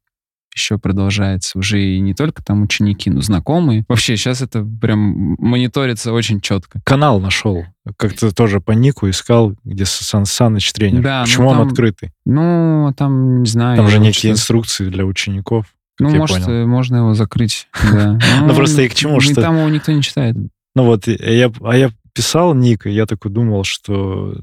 [0.55, 1.59] еще продолжается.
[1.59, 3.85] Уже и не только там ученики, но знакомые.
[3.88, 6.81] Вообще сейчас это прям мониторится очень четко.
[6.85, 7.65] Канал нашел.
[7.97, 11.03] Как-то тоже по нику искал, где Сан Саныч тренер.
[11.03, 12.12] Да, Почему ну, там, он открытый?
[12.25, 13.77] Ну, там, не знаю.
[13.77, 15.67] Там же некие инструкции для учеников.
[15.99, 16.67] Ну, может, понял.
[16.67, 17.69] можно его закрыть.
[17.93, 19.41] Ну, просто и к чему, что...
[19.41, 20.37] Там его никто не читает.
[20.75, 24.37] Ну вот, я, а я писал ник, и я такой думал, что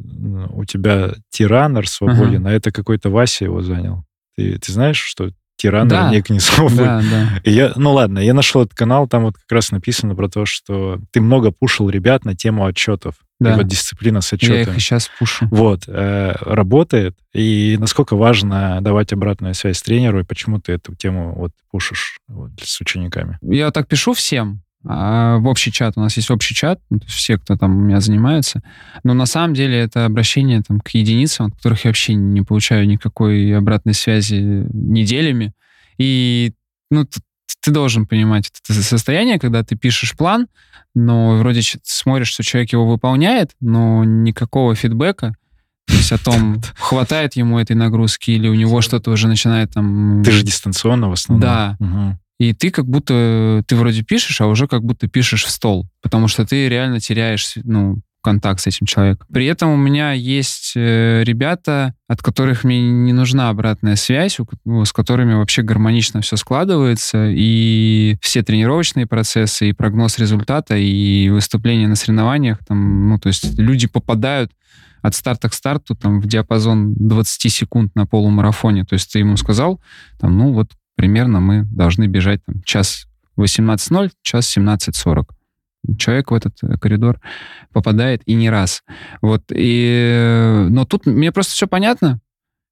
[0.52, 4.04] у тебя тиранер свободен, а это какой-то Вася его занял.
[4.38, 6.12] Ты, ты знаешь, что тирана да.
[6.12, 6.74] Ник Несов.
[6.80, 7.42] Да, да.
[7.44, 10.46] И я, ну ладно, я нашел этот канал, там вот как раз написано про то,
[10.46, 13.16] что ты много пушил ребят на тему отчетов.
[13.40, 13.54] Да.
[13.54, 14.58] И вот дисциплина с отчетами.
[14.58, 15.48] Я их и сейчас пушу.
[15.50, 15.84] Вот.
[15.88, 17.16] Э, работает.
[17.34, 22.52] И насколько важно давать обратную связь тренеру, и почему ты эту тему вот пушишь вот,
[22.62, 23.38] с учениками?
[23.42, 24.62] Я так пишу всем.
[24.86, 25.94] А в общий чат.
[25.98, 28.62] У нас есть общий чат, ну, все, кто там у меня занимается.
[29.04, 32.88] Но на самом деле это обращение там, к единицам, от которых я вообще не получаю
[32.88, 34.36] никакой обратной связи
[34.72, 35.54] неделями.
[35.98, 36.54] И
[36.90, 37.20] ну, ты,
[37.62, 40.48] ты должен понимать это состояние, когда ты пишешь план,
[40.96, 45.36] но вроде смотришь, что человек его выполняет, но никакого фидбэка,
[45.88, 50.24] то есть о том, хватает ему этой нагрузки или у него что-то уже начинает там...
[50.24, 51.42] Ты же дистанционно в основном.
[51.42, 51.78] Да.
[51.80, 52.20] Угу.
[52.40, 56.28] И ты как будто, ты вроде пишешь, а уже как будто пишешь в стол, потому
[56.28, 59.28] что ты реально теряешь, ну, контакт с этим человеком.
[59.32, 64.92] При этом у меня есть э, ребята, от которых мне не нужна обратная связь, с
[64.92, 71.96] которыми вообще гармонично все складывается, и все тренировочные процессы, и прогноз результата, и выступления на
[71.96, 74.52] соревнованиях, там, ну, то есть люди попадают
[75.02, 78.84] от старта к старту там в диапазон 20 секунд на полумарафоне.
[78.84, 79.80] То есть ты ему сказал,
[80.20, 83.08] там, ну вот примерно мы должны бежать там, час
[83.38, 85.24] 18.0, час 17.40.
[85.98, 87.22] Человек в этот э, коридор
[87.72, 88.84] попадает и не раз.
[89.22, 92.20] Вот, и, но тут мне просто все понятно.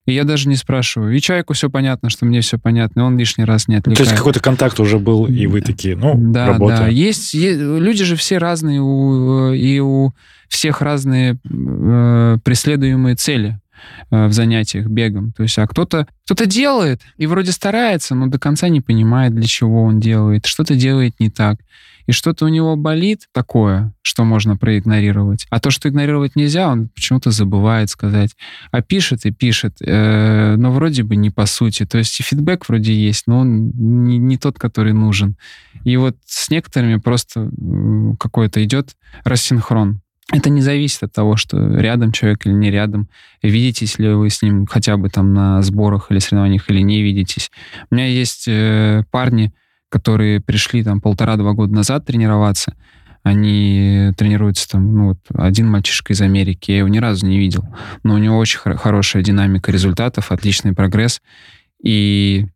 [0.06, 1.16] И я даже не спрашиваю.
[1.16, 3.98] И человеку все понятно, что мне все понятно, и он лишний раз не отвлекает.
[3.98, 6.80] То есть какой-то контакт уже был, и вы такие, ну, да, работа.
[6.80, 7.58] Да, есть, есть...
[7.58, 10.12] Люди же все разные, у, и у
[10.50, 13.66] всех разные э, преследуемые цели э,
[14.10, 15.32] в занятиях бегом.
[15.34, 19.48] То есть, а кто-то кто делает и вроде старается, но до конца не понимает, для
[19.48, 21.58] чего он делает, что-то делает не так
[22.08, 25.46] и что-то у него болит такое, что можно проигнорировать.
[25.50, 28.36] А то, что игнорировать нельзя, он почему-то забывает сказать.
[28.72, 31.86] А пишет и пишет, э, но вроде бы не по сути.
[31.86, 35.36] То есть и фидбэк вроде есть, но он не, не тот, который нужен.
[35.84, 37.52] И вот с некоторыми просто
[38.18, 40.02] какой-то идет рассинхрон.
[40.34, 43.08] Это не зависит от того, что рядом человек или не рядом.
[43.42, 47.50] Видитесь ли вы с ним хотя бы там на сборах или соревнованиях или не видитесь.
[47.90, 49.54] У меня есть э, парни,
[49.90, 52.76] которые пришли там полтора-два года назад тренироваться,
[53.24, 57.66] они тренируются там, ну вот один мальчишка из Америки, я его ни разу не видел,
[58.04, 61.22] но у него очень хорошая динамика результатов, отличный прогресс,
[61.82, 62.48] и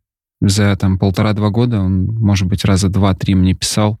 [0.48, 4.00] за там полтора-два года он, может быть, раза два-три мне писал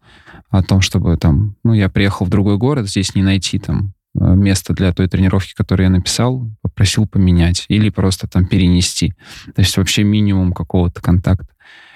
[0.50, 4.34] о том, чтобы там, ну, я приехал в другой город, здесь не найти там э,
[4.34, 9.14] место для той тренировки, которую я написал, попросил поменять или просто там перенести.
[9.54, 11.46] То есть вообще минимум какого-то контакта.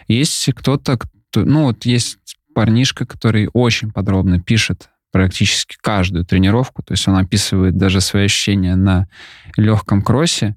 [0.07, 0.99] Есть кто-то,
[1.35, 2.19] ну вот есть
[2.55, 8.77] парнишка, который очень подробно пишет практически каждую тренировку, то есть он описывает даже свои ощущения
[8.77, 9.09] на
[9.57, 10.57] легком кроссе.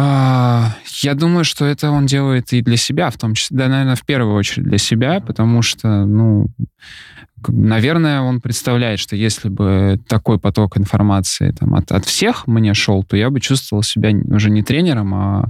[0.00, 3.96] А, я думаю, что это он делает и для себя, в том числе, да, наверное,
[3.96, 6.46] в первую очередь для себя, потому что, ну,
[7.46, 13.04] наверное, он представляет, что если бы такой поток информации там, от, от всех мне шел,
[13.04, 15.44] то я бы чувствовал себя уже не тренером, а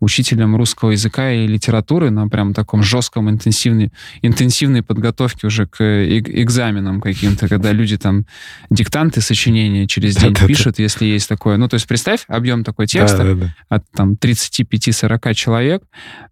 [0.00, 7.00] учителем русского языка и литературы на прям таком жестком интенсивной, интенсивной подготовке уже к экзаменам
[7.00, 8.26] каким-то, когда люди там
[8.70, 11.56] диктанты, сочинения через день пишут, если есть такое.
[11.56, 15.82] Ну, то есть представь объем такой текста от там 35-40 человек.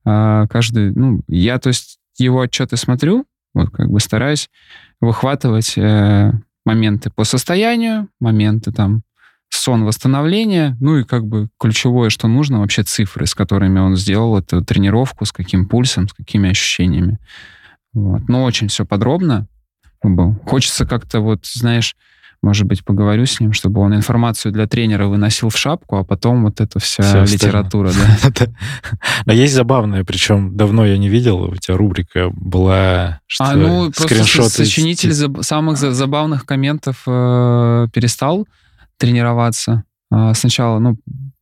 [0.05, 4.49] А, каждый, ну, я, то есть, его отчеты смотрю, вот как бы стараюсь
[5.01, 6.33] выхватывать э,
[6.65, 9.03] моменты по состоянию, моменты там
[9.49, 14.39] сон восстановления, ну и как бы ключевое, что нужно, вообще цифры, с которыми он сделал
[14.39, 17.19] эту тренировку, с каким пульсом, с какими ощущениями.
[17.93, 18.29] Вот.
[18.29, 19.49] Но очень все подробно.
[20.47, 21.97] Хочется как-то вот, знаешь,
[22.43, 26.45] может быть, поговорю с ним, чтобы он информацию для тренера выносил в шапку, а потом
[26.45, 28.47] вот эта вся Все литература, да.
[29.27, 33.93] Но есть забавное, причем давно я не видел, у тебя рубрика была, что А, ну,
[33.93, 38.47] просто сочинитель самых забавных комментов э, перестал
[38.97, 39.85] тренироваться.
[40.11, 40.97] А, сначала, ну,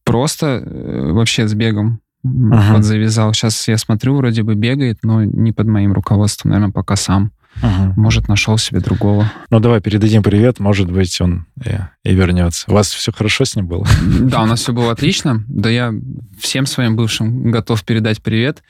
[0.04, 2.82] просто э, вообще с бегом ага.
[2.82, 3.32] завязал.
[3.34, 7.32] Сейчас я смотрю, вроде бы бегает, но не под моим руководством, наверное, пока сам.
[7.62, 8.00] Угу.
[8.00, 9.30] Может, нашел себе другого.
[9.50, 10.60] Ну, давай передадим привет.
[10.60, 12.64] Может быть, он и, и вернется.
[12.68, 13.86] У вас все хорошо с ним было?
[14.20, 15.44] Да, у нас все было отлично.
[15.48, 15.92] Да я
[16.40, 18.62] всем своим бывшим готов передать привет.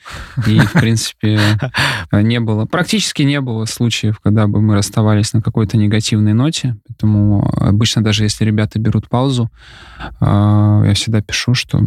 [0.47, 1.39] И, в принципе,
[2.11, 6.77] не было, практически не было случаев, когда бы мы расставались на какой-то негативной ноте.
[6.87, 9.49] Поэтому обычно даже если ребята берут паузу,
[10.19, 11.83] а, я всегда пишу, что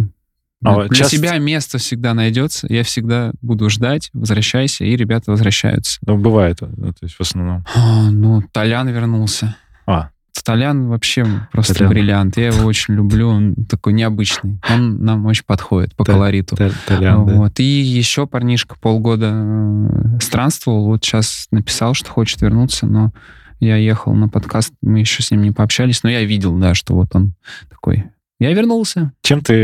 [0.65, 1.17] а Для часто...
[1.17, 2.67] себя место всегда найдется.
[2.71, 5.99] Я всегда буду ждать, возвращайся, и ребята возвращаются.
[6.07, 7.65] Ну, бывает, ну, то есть в основном.
[7.75, 9.57] А, ну, Толян вернулся.
[9.87, 10.11] А.
[10.45, 11.91] Толян вообще просто Толян.
[11.91, 12.37] бриллиант.
[12.37, 13.29] Я его очень люблю.
[13.29, 14.59] Он такой необычный.
[14.69, 16.57] Он нам очень подходит по колориту.
[16.87, 17.55] Толян, вот.
[17.55, 17.63] Да.
[17.63, 20.87] И еще парнишка полгода э, странствовал.
[20.87, 23.13] Вот сейчас написал, что хочет вернуться, но
[23.61, 26.95] я ехал на подкаст, мы еще с ним не пообщались, но я видел, да, что
[26.95, 27.35] вот он
[27.71, 28.07] такой
[28.43, 29.13] я вернулся.
[29.23, 29.55] Чем ты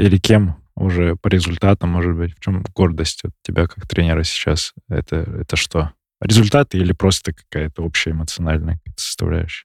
[0.00, 4.72] или кем уже по результатам, может быть, в чем гордость от тебя как тренера сейчас?
[4.88, 5.92] Это, это что?
[6.20, 9.64] Результаты или просто какая-то общая эмоциональная составляющая?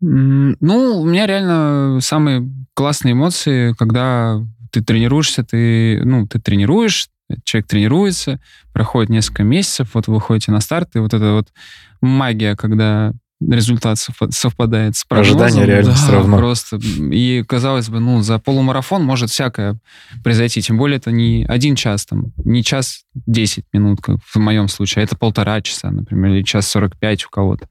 [0.00, 4.40] Ну, у меня реально самые классные эмоции, когда
[4.72, 7.08] ты тренируешься, ты, ну, ты тренируешь,
[7.44, 8.40] человек тренируется,
[8.72, 11.52] проходит несколько месяцев, вот вы выходите на старт, и вот эта вот
[12.00, 13.12] магия, когда
[13.50, 13.98] результат
[14.30, 15.42] совпадает с прогнозом.
[15.42, 16.36] Ожидание реальность да, равно.
[16.36, 16.76] Просто.
[16.76, 19.78] И, казалось бы, ну, за полумарафон может всякое
[20.22, 20.62] произойти.
[20.62, 25.02] Тем более это не один час, там, не час 10 минут, как в моем случае,
[25.02, 27.68] а это полтора часа, например, или час 45 у кого-то.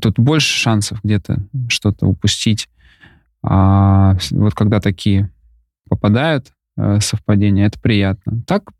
[0.00, 2.68] Тут больше шансов где-то что-то упустить.
[3.42, 5.30] А вот когда такие
[5.88, 8.42] попадают э, совпадения, это приятно.
[8.46, 8.70] Так,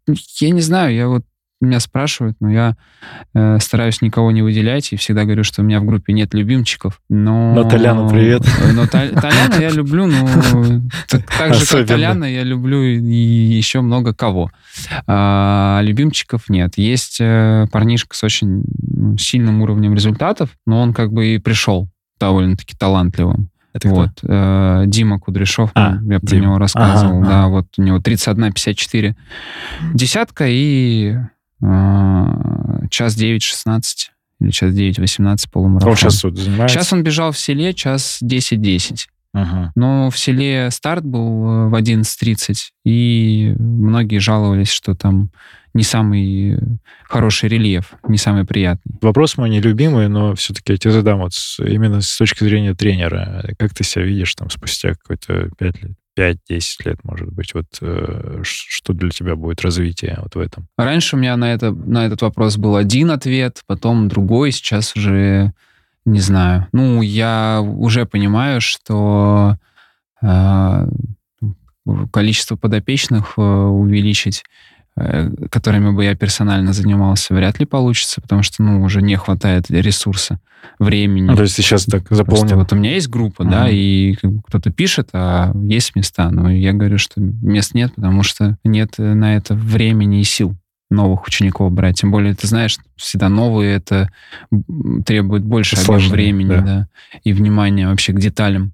[0.40, 1.24] я не знаю, я вот
[1.62, 2.76] меня спрашивают, но я
[3.34, 7.00] э, стараюсь никого не выделять и всегда говорю, что у меня в группе нет любимчиков.
[7.08, 8.42] Но, но Толяну привет.
[8.74, 10.26] Но Толяна я люблю, но
[11.08, 14.50] так, так же, как Толяна, я люблю и еще много кого.
[15.06, 16.74] А, любимчиков нет.
[16.76, 21.88] Есть э, парнишка с очень ну, сильным уровнем результатов, но он как бы и пришел
[22.18, 23.50] довольно-таки талантливым.
[23.72, 24.10] Это вот.
[24.22, 26.42] Э, Дима Кудряшов, а, я про Дима.
[26.42, 27.18] него рассказывал.
[27.18, 27.48] Ага, да, ага.
[27.48, 29.14] вот у него 31-54
[29.94, 31.16] десятка и
[32.90, 33.82] час 9-16
[34.40, 35.90] или час 9-18 полумарафон.
[35.90, 36.76] Он сейчас вот занимается?
[36.76, 39.06] Сейчас он бежал в селе час 10-10.
[39.34, 39.72] Ага.
[39.74, 45.30] Но в селе старт был э, в 11.30, и многие жаловались, что там
[45.72, 46.58] не самый
[47.04, 48.98] хороший рельеф, не самый приятный.
[49.00, 53.54] Вопрос мой нелюбимый, но все-таки я тебе задам вот именно с точки зрения тренера.
[53.58, 55.92] Как ты себя видишь там спустя какой-то 5 лет?
[56.18, 56.36] 5-10
[56.84, 57.54] лет, может быть.
[57.54, 60.68] Вот э, что для тебя будет развитие вот в этом?
[60.76, 65.52] Раньше у меня на, это, на этот вопрос был один ответ, потом другой, сейчас уже
[66.04, 66.68] не знаю.
[66.72, 69.56] Ну, я уже понимаю, что
[70.20, 70.88] э,
[72.12, 74.44] количество подопечных э, увеличить,
[75.50, 80.38] которыми бы я персонально занимался, вряд ли получится, потому что, ну, уже не хватает ресурса,
[80.78, 81.26] времени.
[81.26, 82.56] Ну, то есть ты сейчас так заполнен.
[82.56, 83.70] вот у меня есть группа, да, Мгм.
[83.72, 86.30] и кто-то пишет, а есть места.
[86.30, 90.54] Но я говорю, что мест нет, потому что нет э, на это времени и сил
[90.90, 92.00] новых учеников брать.
[92.00, 94.10] Тем более, ты знаешь, всегда новые это
[95.06, 96.60] требует больше Сложнее, времени, да.
[96.60, 96.88] да.
[97.24, 98.72] и внимания вообще к деталям.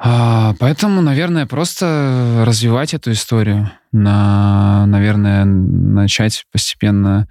[0.00, 7.26] А, поэтому, наверное, просто развивать эту историю, на, наверное, начать постепенно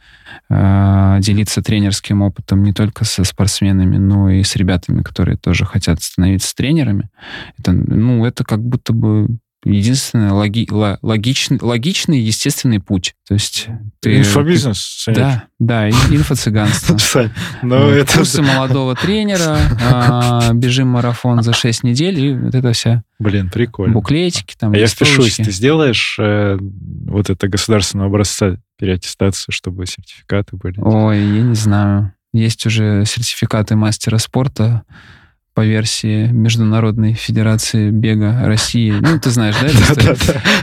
[0.49, 6.01] э, делиться тренерским опытом не только со спортсменами, но и с ребятами, которые тоже хотят
[6.01, 7.10] становиться тренерами.
[7.58, 9.27] Это, ну, это как будто бы
[9.63, 13.15] единственный логи, ло- логичный, логичный, естественный путь.
[13.28, 13.67] То есть
[14.00, 14.20] ты...
[14.20, 15.20] Инфобизнес, Санек.
[15.20, 16.98] Да, да, инфо-цыганство.
[17.63, 17.91] Ну.
[18.13, 23.93] Курсы молодого тренера, а, бежим марафон за 6 недель, и вот это вся Блин, прикольно.
[23.93, 25.43] буклетики, там, А я листовочки.
[25.43, 30.80] Ты сделаешь э, вот это государственного образца переаттестации, чтобы сертификаты были?
[30.80, 32.13] Ой, я не знаю.
[32.34, 34.84] Есть уже сертификаты мастера спорта
[35.58, 38.91] по версии Международной Федерации бега России.
[38.91, 39.67] Ну, ты знаешь, да.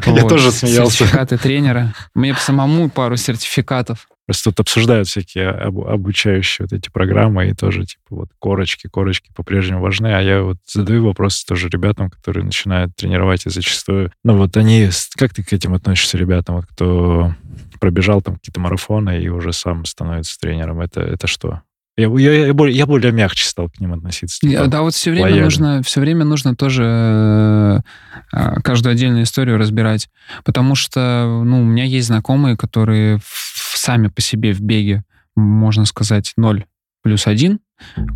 [0.06, 0.98] Я тоже смеялся.
[0.98, 1.92] Сертификаты тренера.
[2.14, 4.06] Мне самому пару сертификатов.
[4.24, 9.32] Просто тут обсуждают всякие обу- обучающие вот эти программы, и тоже, типа, вот корочки, корочки
[9.34, 10.14] по-прежнему важны.
[10.14, 14.12] А я вот задаю вопрос тоже ребятам, которые начинают тренировать, и зачастую...
[14.22, 14.90] Ну, вот они...
[15.16, 17.34] Как ты к этим относишься, ребятам, вот кто
[17.80, 20.80] пробежал там какие-то марафоны и уже сам становится тренером?
[20.80, 21.62] Это, это что?
[21.96, 24.38] Я, я, я, более, я более мягче стал к ним относиться.
[24.46, 25.44] Я- типа, Да, вот все время лояльно.
[25.44, 27.80] нужно, все время нужно тоже э,
[28.32, 30.08] а, каждую отдельную историю разбирать,
[30.44, 35.04] потому что, ну, у меня есть знакомые, которые сами по себе в беге,
[35.36, 36.64] можно сказать, 0
[37.02, 37.60] плюс 1,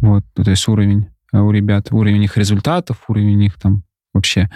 [0.01, 3.85] вот, ну, то есть уровень э, у ребят, уровень их результатов, уровень их там
[4.19, 4.51] вообще.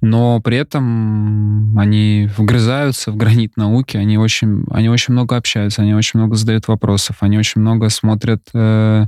[0.00, 5.94] Но при этом они вгрызаются в гранит науки, они очень, они очень много общаются, они
[5.94, 9.06] очень много задают вопросов, они очень много смотрят э,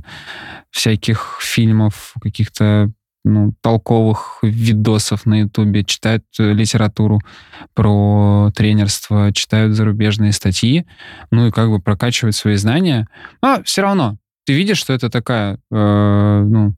[0.71, 2.91] всяких фильмов, каких-то
[3.23, 7.19] ну, толковых видосов на Ютубе, читают э, литературу
[7.73, 10.87] про тренерство, читают зарубежные статьи,
[11.31, 13.07] ну и как бы прокачивают свои знания.
[13.41, 16.73] А все равно ты видишь, что это такая, э, ну,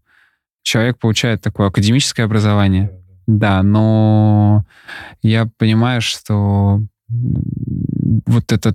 [0.64, 2.92] человек получает такое академическое образование.
[3.30, 4.66] Да, но
[5.22, 8.74] я понимаю, что вот эта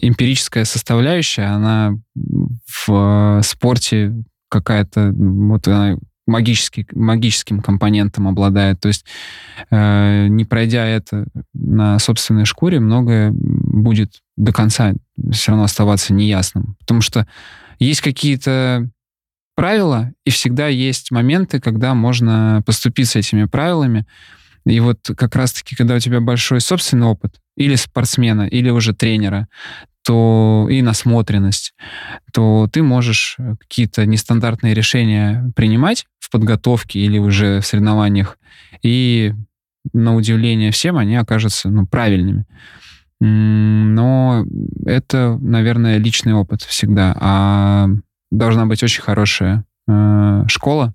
[0.00, 4.14] эмпирическая составляющая, она в э, спорте
[4.48, 8.78] какая-то, вот она магический, магическим компонентом обладает.
[8.78, 9.04] То есть,
[9.70, 14.94] э, не пройдя это на собственной шкуре, многое будет до конца
[15.32, 16.76] все равно оставаться неясным.
[16.78, 17.26] Потому что
[17.80, 18.88] есть какие-то
[19.58, 24.06] правила, и всегда есть моменты, когда можно поступиться этими правилами.
[24.64, 29.48] И вот как раз-таки, когда у тебя большой собственный опыт, или спортсмена, или уже тренера,
[30.04, 31.74] то и насмотренность,
[32.32, 38.38] то ты можешь э, какие-то нестандартные решения принимать в подготовке или уже в соревнованиях,
[38.84, 39.34] и
[39.92, 42.46] на удивление всем они окажутся ну, правильными.
[43.18, 44.46] Но
[44.86, 47.16] это, наверное, личный опыт всегда.
[47.18, 47.88] А
[48.30, 50.94] должна быть очень хорошая э, школа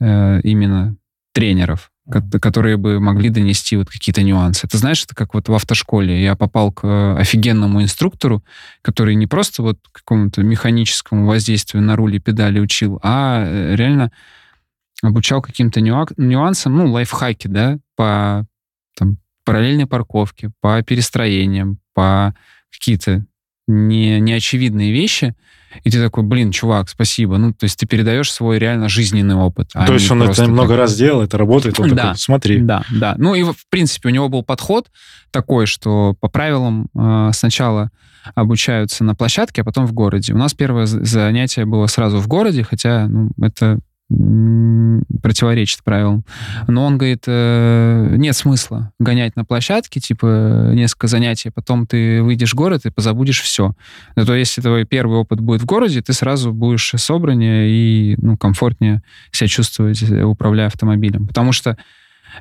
[0.00, 0.96] э, именно
[1.32, 4.66] тренеров, ко- которые бы могли донести вот какие-то нюансы.
[4.68, 6.22] Ты знаешь, это как вот в автошколе.
[6.22, 8.44] Я попал к э, офигенному инструктору,
[8.82, 14.10] который не просто вот какому-то механическому воздействию на руль и педали учил, а э, реально
[15.02, 18.46] обучал каким-то нюансам, ну, лайфхаки, да, по
[18.96, 22.34] там, параллельной парковке, по перестроениям, по
[22.70, 23.26] какие-то
[23.68, 25.34] не, неочевидные вещи,
[25.84, 27.38] и ты такой, блин, чувак, спасибо.
[27.38, 29.70] Ну, то есть ты передаешь свой реально жизненный опыт.
[29.74, 30.78] а То есть он это много так.
[30.78, 31.96] раз делал, это работает, он Да.
[31.96, 32.60] такой, смотри.
[32.60, 33.14] Да, да.
[33.16, 34.88] Ну и, в принципе, у него был подход
[35.30, 37.90] такой, что по правилам э, сначала
[38.34, 40.32] обучаются на площадке, а потом в городе.
[40.34, 43.78] У нас первое занятие было сразу в городе, хотя ну, это
[45.22, 46.24] противоречит правилам.
[46.66, 52.52] Но он говорит, э, нет смысла гонять на площадке, типа, несколько занятий, потом ты выйдешь
[52.52, 53.74] в город и позабудешь все.
[54.14, 59.02] то если твой первый опыт будет в городе, ты сразу будешь собраннее и ну, комфортнее
[59.30, 61.26] себя чувствовать, э, управляя автомобилем.
[61.26, 61.76] Потому что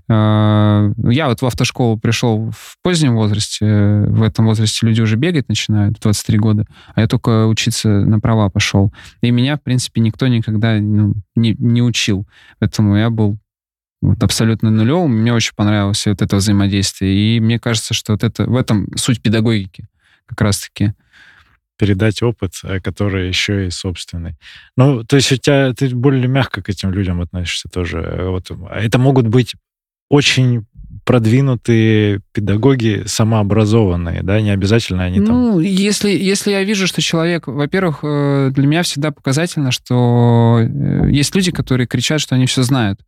[0.08, 4.06] я вот в автошколу пришел в позднем возрасте.
[4.08, 6.66] В этом возрасте люди уже бегать начинают, 23 года.
[6.96, 8.94] А я только учиться на права пошел.
[9.22, 12.28] И меня, в принципе, никто никогда ну, не, не учил.
[12.60, 13.38] Поэтому я был
[14.02, 15.12] вот абсолютно нулевым.
[15.12, 17.38] Мне очень понравилось вот это взаимодействие.
[17.38, 19.88] И мне кажется, что вот это в этом суть педагогики
[20.26, 20.94] как раз-таки
[21.78, 24.36] передать опыт, э, который еще и собственный.
[24.78, 27.98] Ну, то есть у тебя ты более мягко к этим людям относишься тоже.
[27.98, 29.56] Э, вот это могут быть
[30.12, 30.66] очень
[31.06, 35.28] продвинутые педагоги самообразованные, да, не обязательно они там...
[35.28, 41.10] Ну, если, если я вижу, что человек, во-первых, э, для меня всегда показательно, что э,
[41.10, 43.00] есть люди, которые кричат, что они все знают.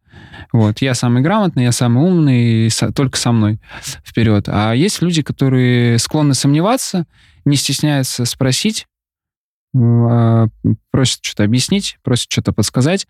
[0.53, 3.59] Вот, я самый грамотный, я самый умный, только со мной
[4.05, 4.45] вперед.
[4.47, 7.05] А есть люди, которые склонны сомневаться,
[7.45, 8.87] не стесняются спросить,
[9.75, 10.47] а,
[10.91, 13.07] просят что-то объяснить, просят что-то подсказать.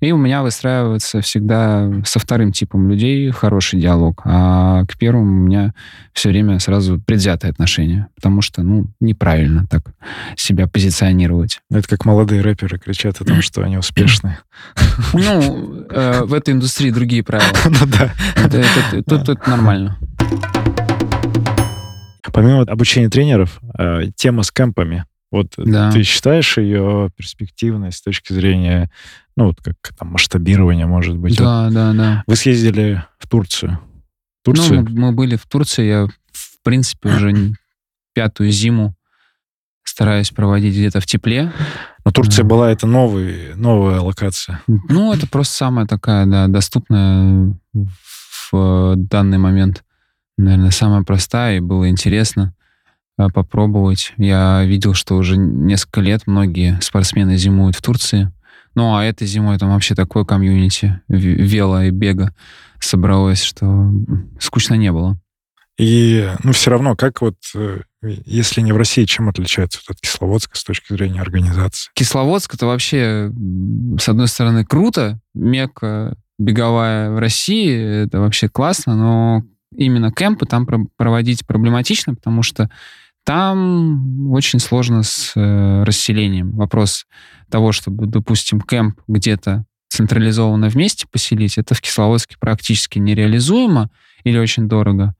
[0.00, 5.46] И у меня выстраивается всегда со вторым типом людей хороший диалог, а к первому у
[5.46, 5.72] меня
[6.12, 9.82] все время сразу предвзятое отношение, потому что, ну, неправильно так
[10.36, 11.60] себя позиционировать.
[11.70, 14.38] Это как молодые рэперы кричат о том, что они успешные.
[15.12, 17.46] Ну, э, в этой индустрии другие правила.
[17.66, 18.12] Ну да.
[19.06, 19.98] Тут это нормально.
[22.32, 25.04] Помимо обучения тренеров, э, тема с кемпами.
[25.30, 25.90] Вот да.
[25.90, 28.90] ты считаешь ее перспективной с точки зрения
[29.36, 31.36] ну, вот как там масштабирование, может быть.
[31.36, 31.74] Да, вот.
[31.74, 32.24] да, да.
[32.26, 33.78] Вы съездили в Турцию.
[34.42, 34.82] Турцию?
[34.82, 35.86] Ну, мы, мы были в Турции.
[35.86, 37.54] Я, в принципе, уже
[38.14, 38.94] пятую зиму
[39.84, 41.52] стараюсь проводить где-то в тепле.
[42.04, 42.46] Но Турция а.
[42.46, 44.62] была это новый, новая локация.
[44.66, 47.54] Ну, это просто самая такая, да, доступная
[48.50, 49.84] в данный момент.
[50.38, 52.54] Наверное, самая простая, и было интересно
[53.16, 54.12] попробовать.
[54.16, 58.32] Я видел, что уже несколько лет многие спортсмены зимуют в Турции.
[58.74, 62.34] Ну, а этой зимой там вообще такое комьюнити вело и бега
[62.78, 63.90] собралось, что
[64.38, 65.18] скучно не было.
[65.78, 70.56] И, ну, все равно, как вот, э, если не в России, чем отличается от Кисловодска
[70.56, 71.90] с точки зрения организации?
[71.94, 73.30] Кисловодск— это вообще,
[73.98, 79.42] с одной стороны, круто, мекка беговая в России, это вообще классно, но
[79.74, 82.70] именно кемпы там проводить проблематично, потому что
[83.26, 86.52] там очень сложно с э, расселением.
[86.52, 87.06] Вопрос
[87.50, 93.90] того, чтобы, допустим, кемп где-то централизованно вместе поселить, это в Кисловодске практически нереализуемо
[94.22, 95.16] или очень дорого.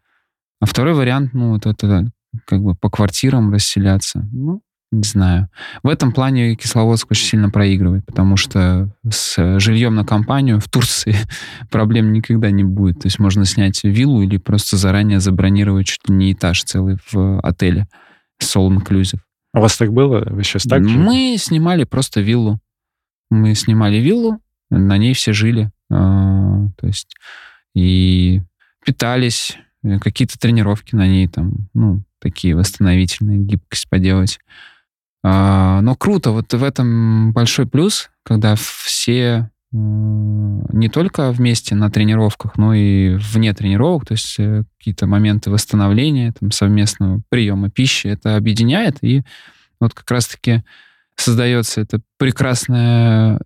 [0.61, 2.09] А второй вариант, ну, вот это
[2.47, 4.25] как бы по квартирам расселяться.
[4.33, 4.63] Ну,
[4.97, 5.49] не знаю.
[5.83, 11.17] В этом плане Кисловодск очень сильно проигрывает, потому что с жильем на компанию в Турции
[11.71, 13.01] проблем никогда не будет.
[13.01, 17.41] То есть можно снять виллу или просто заранее забронировать чуть ли не этаж целый в
[17.41, 17.89] отеле
[18.39, 19.21] с all inclusive.
[19.55, 20.23] У вас так было?
[20.29, 20.99] Вы сейчас так же?
[20.99, 22.61] Мы снимали просто виллу.
[23.31, 24.41] Мы снимали виллу,
[24.71, 25.71] на ней все жили.
[25.91, 27.15] А, то есть
[27.75, 28.41] и
[28.85, 34.39] питались, э, какие-то тренировки на ней там, ну, такие восстановительные, гибкость поделать.
[35.29, 42.57] А, но круто, вот в этом большой плюс, когда все не только вместе на тренировках,
[42.57, 48.37] но и вне тренировок, то есть э, какие-то моменты восстановления, там, совместного приема пищи, это
[48.37, 49.25] объединяет, и
[49.81, 50.63] вот как раз-таки
[51.17, 53.41] создается это прекрасное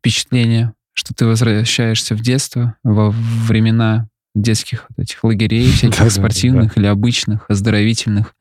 [0.00, 6.86] впечатление, что ты возвращаешься в детство, во времена детских вот этих лагерей, всяких спортивных или
[6.86, 8.34] обычных, оздоровительных.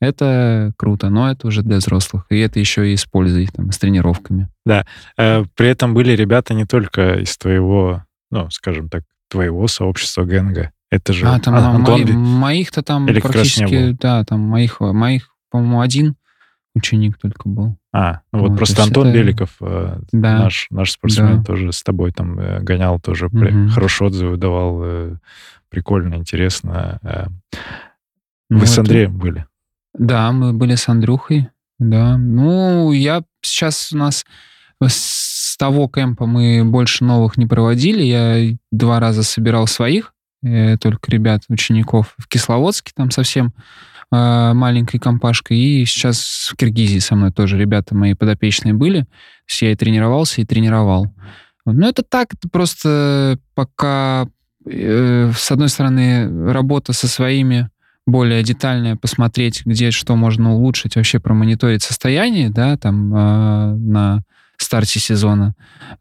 [0.00, 2.26] Это круто, но это уже для взрослых.
[2.30, 4.48] И это еще и с пользой, там, с тренировками.
[4.64, 4.86] Да.
[5.16, 10.70] Э, при этом были ребята не только из твоего, ну, скажем так, твоего сообщества ГНГ.
[10.90, 15.80] Это же а, там, а, мои, моих-то там Или практически, да, там моих, моих, по-моему,
[15.80, 16.16] один
[16.76, 17.76] ученик только был.
[17.92, 19.18] А, ну вот, вот просто Антон это...
[19.18, 20.38] Беликов, э, да.
[20.40, 21.44] наш, наш спортсмен, да.
[21.44, 23.68] тоже с тобой там э, гонял, тоже угу.
[23.70, 25.14] хорошие отзывы давал, э,
[25.70, 27.00] прикольно, интересно.
[28.48, 29.18] Вы ну, с Андреем это...
[29.18, 29.46] были?
[29.94, 31.48] Да, мы были с Андрюхой,
[31.78, 32.18] да.
[32.18, 34.24] Ну, я сейчас у нас
[34.80, 38.02] с того кемпа мы больше новых не проводили.
[38.02, 40.12] Я два раза собирал своих,
[40.42, 43.62] только ребят, учеников в Кисловодске, там совсем э,
[44.12, 45.58] маленькой компашкой.
[45.58, 49.00] И сейчас в Киргизии со мной тоже ребята мои подопечные были.
[49.02, 49.08] То
[49.48, 51.12] есть я и тренировался, и тренировал.
[51.66, 54.28] Но это так, это просто пока,
[54.64, 57.68] э, с одной стороны, работа со своими
[58.06, 64.22] более детальная, посмотреть, где что можно улучшить, вообще промониторить состояние, да, там, э, на
[64.58, 65.54] старте сезона.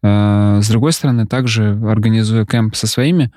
[0.03, 3.29] Э, с другой стороны, также организуя кемп со своими э,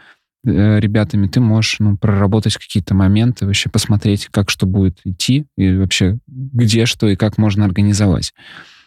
[0.45, 6.18] ребятами, ты можешь ну, проработать какие-то моменты, вообще посмотреть, как что будет идти, и вообще
[6.26, 8.32] где что и как можно организовать.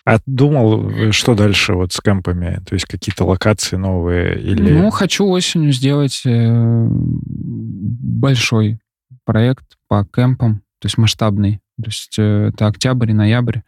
[0.06, 2.62] А думал, э, что дальше вот с кемпами?
[2.68, 4.72] То есть какие-то локации новые или...
[4.72, 6.88] Ну, хочу осенью сделать э,
[8.12, 8.80] большой
[9.26, 11.60] проект по кемпам, то есть масштабный.
[11.78, 13.60] То есть э, это октябрь и ноябрь.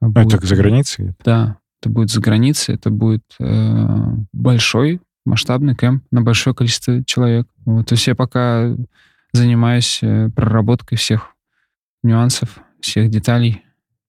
[0.00, 1.14] А будет, это за границей?
[1.24, 3.86] Да, это будет за границей, это будет э,
[4.32, 7.46] большой масштабный кемп на большое количество человек.
[7.64, 8.74] Вот, то есть я пока
[9.36, 11.34] занимаюсь э, проработкой всех
[12.02, 13.62] нюансов, всех деталей.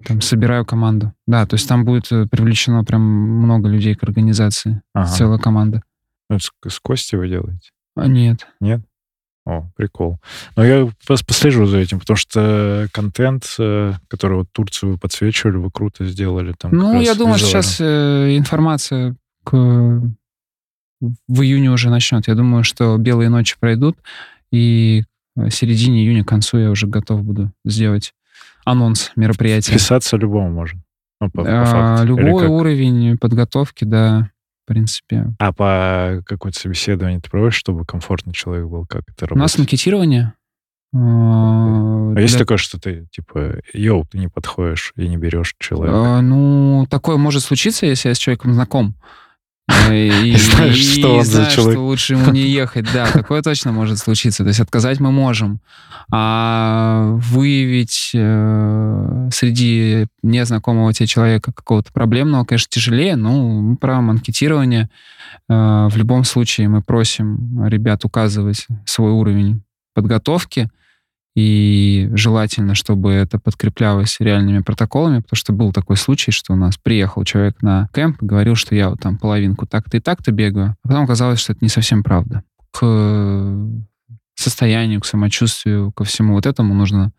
[0.05, 1.13] Там собираю команду.
[1.25, 4.81] Да, то есть там будет э, привлечено прям много людей к организации.
[4.93, 5.07] Ага.
[5.07, 5.81] Целая команда.
[6.29, 7.71] Это с, с Костей вы делаете?
[7.95, 8.47] А, нет.
[8.59, 8.81] Нет?
[9.45, 10.19] О, прикол.
[10.55, 15.71] Но я послежу за этим, потому что контент, э, который вот Турцию вы подсвечивали, вы
[15.71, 16.53] круто сделали.
[16.57, 17.63] Там ну, я думаю, визуально.
[17.63, 20.01] сейчас информация к,
[20.99, 22.27] в июне уже начнет.
[22.27, 23.97] Я думаю, что белые ночи пройдут,
[24.51, 25.03] и
[25.35, 28.13] в середине июня, к концу я уже готов буду сделать
[28.65, 29.73] анонс мероприятия.
[29.73, 30.81] Писаться любому можно.
[31.21, 32.05] Ну, по, по факту.
[32.07, 34.29] Любой уровень подготовки, да,
[34.63, 35.33] в принципе.
[35.39, 38.85] А по какое-то собеседование ты проводишь, чтобы комфортный человек был?
[38.85, 39.37] Как это работает?
[39.37, 40.33] У нас макетирование.
[40.93, 42.21] А, а для...
[42.21, 46.17] есть такое, что ты, типа, йоу, ты не подходишь и не берешь человека?
[46.17, 48.95] А, ну, такое может случиться, если я с человеком знаком.
[49.91, 51.73] И, знаешь, и, что он за человек.
[51.73, 52.87] что лучше ему не ехать.
[52.93, 54.43] Да, такое точно может случиться.
[54.43, 55.59] То есть отказать мы можем.
[56.09, 63.17] А выявить э, среди незнакомого тебе человека какого-то проблемного, конечно, тяжелее.
[63.17, 64.89] Ну, про анкетирование
[65.49, 65.53] э,
[65.89, 69.63] в любом случае мы просим ребят указывать свой уровень
[69.93, 70.69] подготовки.
[71.37, 76.77] И желательно, чтобы это подкреплялось реальными протоколами, потому что был такой случай, что у нас
[76.77, 80.75] приехал человек на кемп и говорил, что я вот там половинку так-то и так-то бегаю,
[80.83, 82.41] а потом оказалось, что это не совсем правда.
[82.71, 83.55] К
[84.33, 87.11] состоянию, к самочувствию, ко всему вот этому нужно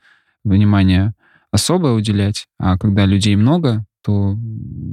[0.42, 1.14] внимание
[1.52, 4.36] особое уделять, а когда людей много, то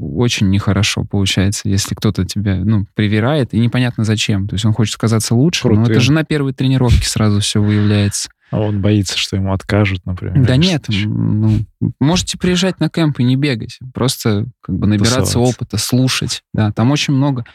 [0.02, 4.48] очень нехорошо получается, если кто-то тебя, ну, привирает, и непонятно зачем.
[4.48, 5.84] То есть он хочет казаться лучше, Крутым.
[5.84, 8.30] но это же на первой тренировке сразу все выявляется.
[8.52, 10.46] А он боится, что ему откажут, например.
[10.46, 11.60] Да нет, ну,
[12.00, 16.44] можете приезжать на кемп и не бегать, просто как бы набираться опыта, слушать.
[16.54, 17.46] Да, там очень много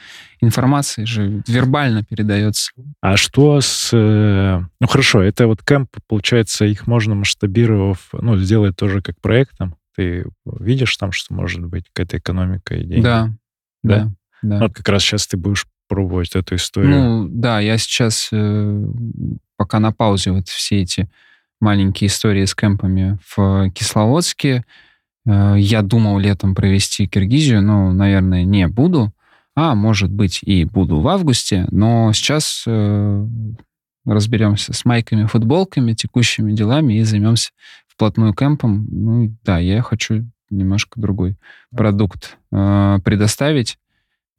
[0.40, 2.72] информации же вербально передается.
[3.00, 3.90] А что с...
[3.92, 9.76] Э, ну хорошо, это вот кемп, получается, их можно масштабировав, ну, сделать тоже как проектом.
[9.96, 13.02] Ты видишь там, что может быть какая-то экономика и деньги?
[13.02, 13.30] Да,
[13.82, 14.12] да, да.
[14.42, 14.58] да.
[14.60, 16.90] Вот как раз сейчас ты будешь пробовать эту историю.
[16.90, 18.84] Ну, да, я сейчас э,
[19.56, 21.10] пока на паузе вот все эти
[21.60, 24.64] маленькие истории с кемпами в Кисловодске.
[25.26, 29.12] Э, я думал летом провести Киргизию, но, наверное, не буду.
[29.56, 31.66] А, может быть, и буду в августе.
[31.72, 33.26] Но сейчас э,
[34.06, 37.50] разберемся с майками, футболками, текущими делами и займемся
[37.88, 38.86] вплотную кемпом.
[38.88, 41.36] Ну, да, я хочу немножко другой
[41.74, 43.76] продукт э, предоставить.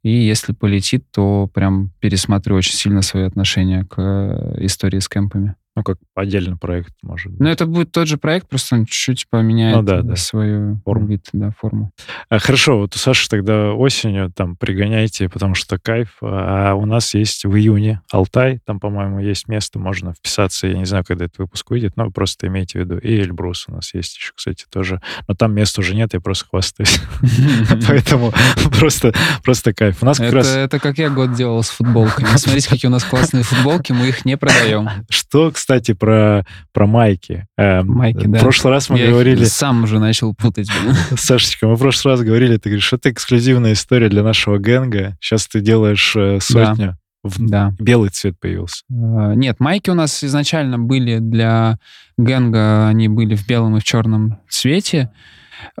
[0.02, 5.54] И если полетит, то прям пересмотрю очень сильно свои отношения к э, истории с кемпами.
[5.74, 7.40] Ну, как отдельный проект, может быть.
[7.40, 10.16] Ну, это будет тот же проект, просто он чуть-чуть поменяет ну, да, да.
[10.16, 11.06] свою форму.
[11.06, 11.92] Вид, да, форму.
[12.28, 16.16] А, хорошо, вот у Саши тогда осенью там пригоняйте, потому что кайф.
[16.20, 20.84] А у нас есть в июне Алтай, там, по-моему, есть место, можно вписаться, я не
[20.84, 22.98] знаю, когда этот выпуск выйдет, но просто имейте в виду.
[22.98, 25.00] И Эльбрус у нас есть еще, кстати, тоже.
[25.26, 27.00] Но там места уже нет, я просто хвастаюсь.
[27.88, 28.32] Поэтому
[28.78, 30.02] просто, просто кайф.
[30.02, 30.48] У нас как раз...
[30.48, 32.26] Это как я год делал с футболками.
[32.36, 34.88] Смотрите, какие у нас классные футболки, мы их не продаем.
[35.08, 37.46] Что, кстати, про, про майки.
[37.56, 38.38] Э, майки, да.
[38.38, 39.44] В прошлый раз мы Я говорили...
[39.44, 40.68] сам уже начал путать.
[41.16, 45.16] Сашечка, мы в прошлый раз говорили, ты говоришь, это эксклюзивная история для нашего генга.
[45.20, 46.76] Сейчас ты делаешь э, сотню.
[46.76, 46.98] Да.
[47.22, 47.48] В...
[47.48, 47.74] да.
[47.78, 48.82] Белый цвет появился.
[48.90, 51.78] Э, нет, майки у нас изначально были для
[52.18, 55.12] генга, они были в белом и в черном цвете.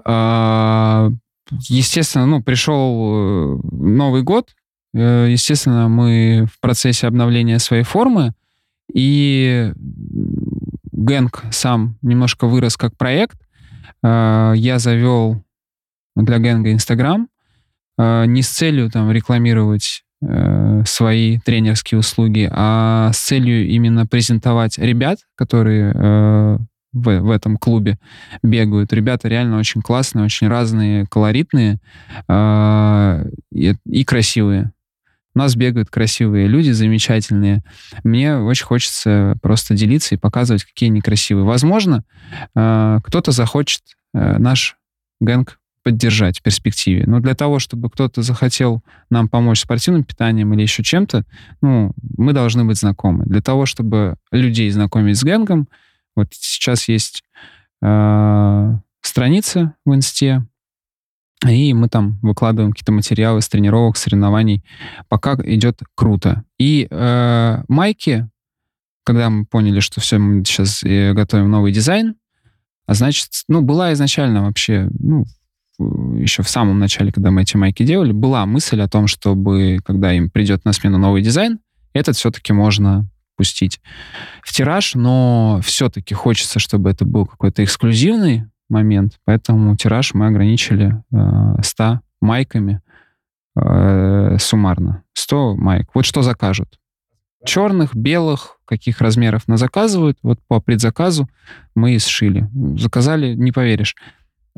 [0.06, 1.10] Э,
[1.68, 4.50] естественно, ну, пришел Новый год,
[4.94, 8.32] естественно, мы в процессе обновления своей формы
[8.94, 9.72] и
[10.92, 13.38] Гэнг сам немножко вырос как проект.
[14.02, 15.44] А, я завел
[16.16, 17.28] для Гэнга Инстаграм
[17.98, 24.78] а, не с целью там рекламировать э, свои тренерские услуги, а с целью именно презентовать
[24.78, 26.58] ребят, которые э,
[26.92, 27.98] в, в этом клубе
[28.42, 28.92] бегают.
[28.92, 31.78] Ребята реально очень классные, очень разные, колоритные
[32.28, 34.72] э, и, и красивые.
[35.34, 37.62] У нас бегают красивые люди, замечательные.
[38.04, 41.44] Мне очень хочется просто делиться и показывать, какие они красивые.
[41.44, 42.04] Возможно,
[42.54, 43.82] э, кто-то захочет
[44.14, 44.76] э, наш
[45.20, 47.04] гэнг поддержать в перспективе.
[47.06, 51.24] Но для того, чтобы кто-то захотел нам помочь спортивным питанием или еще чем-то,
[51.60, 53.24] ну, мы должны быть знакомы.
[53.24, 55.68] Для того, чтобы людей знакомить с гэнгом,
[56.14, 57.24] вот сейчас есть
[57.82, 60.46] э, страница в инсте,
[61.48, 64.64] и мы там выкладываем какие-то материалы с тренировок, соревнований.
[65.08, 66.44] Пока идет круто.
[66.58, 68.28] И э, майки,
[69.04, 72.14] когда мы поняли, что все, мы сейчас э, готовим новый дизайн,
[72.86, 75.24] а значит, ну, была изначально вообще, ну,
[76.18, 80.12] еще в самом начале, когда мы эти майки делали, была мысль о том, чтобы, когда
[80.12, 81.58] им придет на смену новый дизайн,
[81.92, 83.80] этот все-таки можно пустить
[84.42, 91.02] в тираж, но все-таки хочется, чтобы это был какой-то эксклюзивный момент, поэтому тираж мы ограничили
[91.12, 92.80] э, 100 майками
[93.56, 95.04] э, суммарно.
[95.12, 95.90] 100 майк.
[95.94, 96.78] Вот что закажут.
[97.44, 101.28] Черных, белых, каких размеров на заказывают, вот по предзаказу
[101.74, 102.48] мы и сшили.
[102.78, 103.94] Заказали, не поверишь,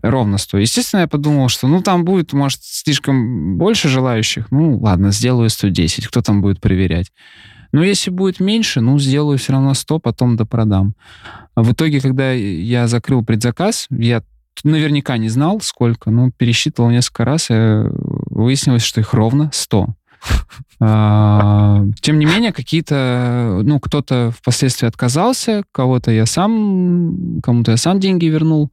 [0.03, 0.59] ровно 100.
[0.59, 4.51] Естественно, я подумал, что ну там будет, может, слишком больше желающих.
[4.51, 6.07] Ну ладно, сделаю 110.
[6.07, 7.11] Кто там будет проверять?
[7.75, 10.95] Но если будет меньше, ну, сделаю все равно 100, потом допродам.
[11.25, 14.23] А в итоге, когда я закрыл предзаказ, я
[14.63, 17.83] наверняка не знал, сколько, но пересчитывал несколько раз, и
[18.31, 19.89] выяснилось, что их ровно 100.
[20.81, 28.01] А, тем не менее, какие-то, ну, кто-то впоследствии отказался, кого-то я сам, кому-то я сам
[28.01, 28.71] деньги вернул.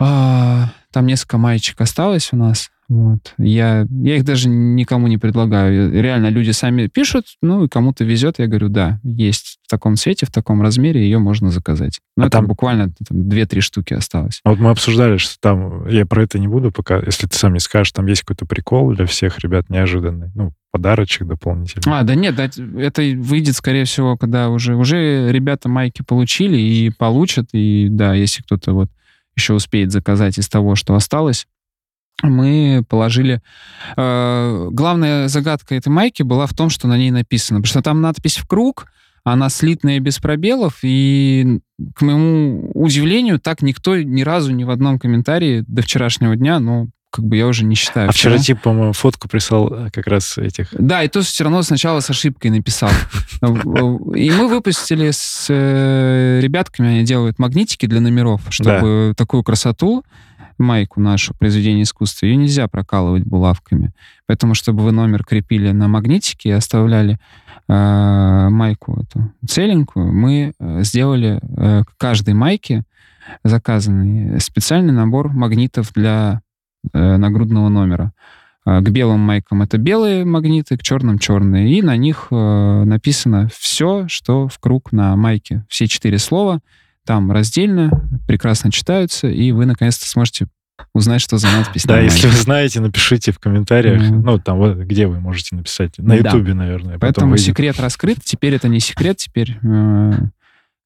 [0.00, 2.71] А, там несколько маечек осталось у нас.
[2.92, 3.32] Вот.
[3.38, 5.90] Я, я их даже никому не предлагаю.
[5.90, 10.26] Реально люди сами пишут, ну и кому-то везет, я говорю, да, есть в таком цвете,
[10.26, 12.00] в таком размере, ее можно заказать.
[12.18, 14.40] Но а это там буквально две-три штуки осталось.
[14.44, 17.54] А вот мы обсуждали, что там, я про это не буду пока, если ты сам
[17.54, 20.30] не скажешь, там есть какой-то прикол для всех ребят неожиданный.
[20.34, 21.84] Ну, подарочек дополнительный.
[21.86, 27.48] А, да нет, это выйдет, скорее всего, когда уже, уже ребята майки получили и получат,
[27.54, 28.90] и да, если кто-то вот
[29.34, 31.46] еще успеет заказать из того, что осталось,
[32.22, 33.40] мы положили...
[33.96, 38.00] Э, главная загадка этой майки была в том, что на ней написано, потому что там
[38.00, 38.86] надпись в круг,
[39.24, 41.60] она слитная без пробелов, и,
[41.94, 46.90] к моему удивлению, так никто ни разу ни в одном комментарии до вчерашнего дня, ну,
[47.12, 48.08] как бы я уже не считаю.
[48.08, 50.68] А вчера, типа, по-моему, фотку прислал э, как раз этих...
[50.72, 52.90] Да, и то все равно сначала с ошибкой написал.
[53.42, 60.04] И мы выпустили с э, ребятками, они делают магнитики для номеров, чтобы такую красоту
[60.58, 63.92] майку нашу, произведение искусства, ее нельзя прокалывать булавками.
[64.26, 67.18] Поэтому, чтобы вы номер крепили на магнитике и оставляли
[67.68, 72.84] э, майку эту целенькую, мы э, сделали э, каждой майке
[73.44, 76.42] заказанный специальный набор магнитов для
[76.92, 78.12] э, нагрудного номера.
[78.64, 81.72] Э, к белым майкам это белые магниты, к черным черные.
[81.72, 85.64] И на них э, написано все, что в круг на майке.
[85.68, 86.60] Все четыре слова—
[87.06, 87.90] там раздельно,
[88.26, 90.46] прекрасно читаются, и вы наконец-то сможете
[90.94, 91.84] узнать, что за надпись.
[91.84, 95.98] Да, если вы знаете, напишите в комментариях, ну, там, вот, где вы можете написать.
[95.98, 96.98] На Ютубе, наверное.
[96.98, 98.18] Поэтому секрет раскрыт.
[98.24, 100.12] Теперь это не секрет, теперь э,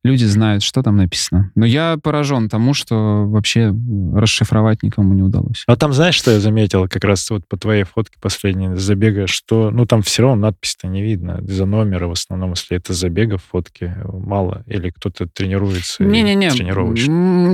[0.05, 1.51] люди знают, что там написано.
[1.55, 3.75] Но я поражен тому, что вообще
[4.15, 5.65] расшифровать никому не удалось.
[5.67, 9.71] А там знаешь, что я заметил как раз вот по твоей фотке последней забега, что,
[9.71, 13.95] ну, там все равно надпись-то не видно за номера в основном, если это забега фотки
[14.05, 16.51] мало, или кто-то тренируется Не-не-не,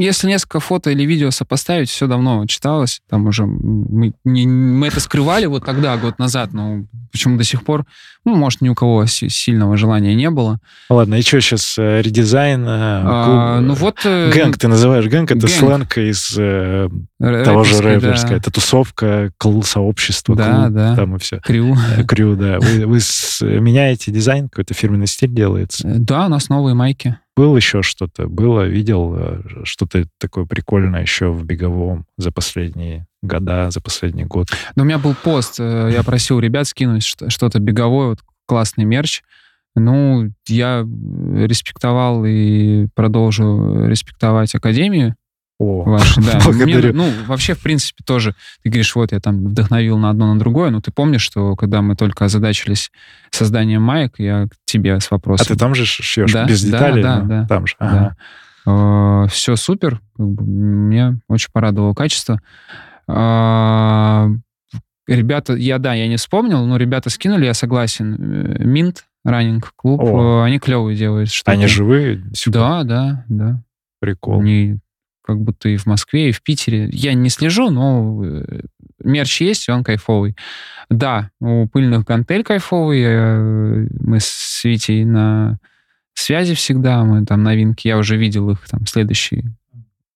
[0.03, 5.01] если несколько фото или видео сопоставить, все давно читалось, там уже мы, не, мы это
[5.01, 7.85] скрывали вот тогда, год назад, но почему до сих пор,
[8.25, 10.59] ну, может, ни у кого сильного желания не было.
[10.89, 12.65] Ладно, и что сейчас, э, редизайн дизайн.
[12.67, 14.01] А, ну вот...
[14.05, 15.07] Э, gang ты называешь.
[15.07, 15.53] Gang — это gang.
[15.53, 16.89] сленг из э,
[17.19, 18.31] того же рэперская.
[18.31, 18.37] Да.
[18.37, 19.33] Это тусовка,
[19.65, 20.97] сообщество, да, клуб, да.
[20.97, 21.41] там и все.
[21.41, 21.77] Crew.
[21.97, 22.59] Э, crew, да.
[22.59, 25.87] Вы, вы с, меняете дизайн, какой-то фирменный стиль делается?
[25.87, 27.19] Э, да, у нас новые майки.
[27.37, 28.29] Было еще что-то?
[28.29, 34.49] Было, видел что-то такое прикольное еще в беговом за последние года, за последний год?
[34.77, 39.23] Ну, у меня был пост, я просил ребят скинуть что-то беговое, вот классный мерч.
[39.75, 45.17] Ну, я респектовал и продолжу респектовать Академию.
[45.59, 46.41] О, ваши, да.
[46.51, 50.39] Мне, ну, вообще, в принципе, тоже, ты говоришь, вот, я там вдохновил на одно, на
[50.39, 52.91] другое, но ты помнишь, что когда мы только озадачились
[53.31, 55.47] созданием маек, я к тебе с вопросом...
[55.49, 56.47] А ты там же шьешь, да?
[56.47, 57.03] без деталей?
[57.03, 57.47] Да, да, да.
[57.47, 58.17] Там же, ага.
[58.67, 59.29] да.
[59.29, 62.41] Все супер, мне очень порадовало качество.
[63.15, 64.29] А,
[65.07, 68.17] ребята, я, да, я не вспомнил, но ребята скинули, я согласен.
[68.59, 70.43] Минт, раннинг клуб, О.
[70.43, 71.31] они клевые делают.
[71.31, 72.23] Что они живые?
[72.47, 73.63] Да, да, да.
[74.01, 74.41] Прикол.
[74.41, 74.79] Они
[75.25, 76.89] как будто и в Москве, и в Питере.
[76.91, 78.63] Я не слежу, но э,
[78.99, 80.37] мерч есть, и он кайфовый.
[80.91, 83.03] Да, у пыльных гантель кайфовый.
[83.05, 85.59] Э, мы с Витей на
[86.15, 89.55] связи всегда, мы там новинки, я уже видел их там следующие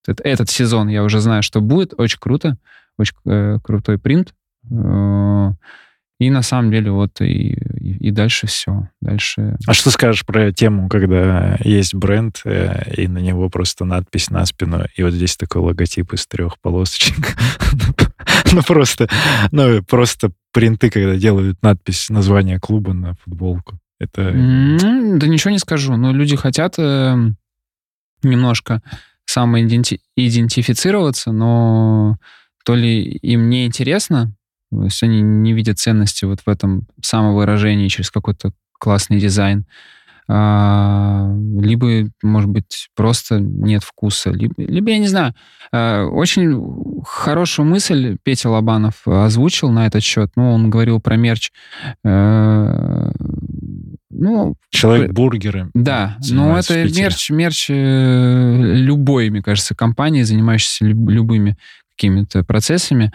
[0.06, 1.94] этот, этот сезон я уже знаю, что будет.
[1.98, 2.56] Очень круто.
[2.98, 4.34] Очень э, крутой принт.
[4.70, 5.52] Э,
[6.18, 8.88] и на самом деле вот и, и, и дальше все.
[9.02, 9.58] Дальше...
[9.66, 14.46] А что скажешь про тему, когда есть бренд, э, и на него просто надпись на
[14.46, 17.36] спину, и вот здесь такой логотип из трех полосочек.
[18.52, 19.08] Ну просто,
[19.50, 23.80] ну просто принты, когда делают надпись название клуба на футболку.
[23.98, 24.30] Это...
[24.32, 25.96] Да ничего не скажу.
[25.96, 27.16] Но люди хотят э,
[28.22, 28.82] немножко
[29.24, 32.18] самоидентифицироваться, но
[32.66, 34.34] то ли им не интересно,
[34.72, 39.66] то есть они не видят ценности вот в этом самовыражении через какой-то классный дизайн,
[40.28, 45.34] а, либо, может быть, просто нет вкуса, либо, либо я не знаю.
[45.70, 46.60] А, очень
[47.04, 50.32] хорошую мысль Петя Лобанов озвучил на этот счет.
[50.34, 51.52] Ну, он говорил про мерч.
[52.04, 53.12] А,
[54.10, 55.70] ну, Человек-бургеры.
[55.74, 61.56] Да, но это мерч, мерч э, любой, мне кажется, компании, занимающейся любыми
[61.96, 63.10] какими-то процессами.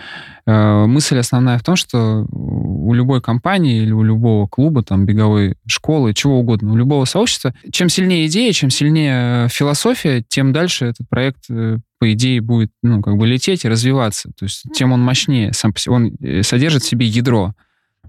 [0.46, 5.56] Э, мысль основная в том, что у любой компании или у любого клуба, там, беговой
[5.68, 11.08] школы, чего угодно, у любого сообщества, чем сильнее идея, чем сильнее философия, тем дальше этот
[11.08, 14.32] проект, э, по идее, будет, ну, как бы лететь и развиваться.
[14.38, 17.54] То есть тем он мощнее, сам, он э, содержит в себе ядро.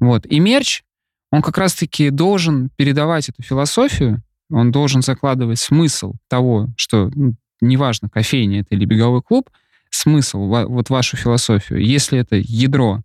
[0.00, 0.24] Вот.
[0.26, 0.82] И мерч,
[1.30, 8.08] он как раз-таки должен передавать эту философию, он должен закладывать смысл того, что ну, неважно,
[8.08, 9.50] кофейня это или беговой клуб—
[9.94, 11.84] смысл, вот вашу философию.
[11.84, 13.02] Если это ядро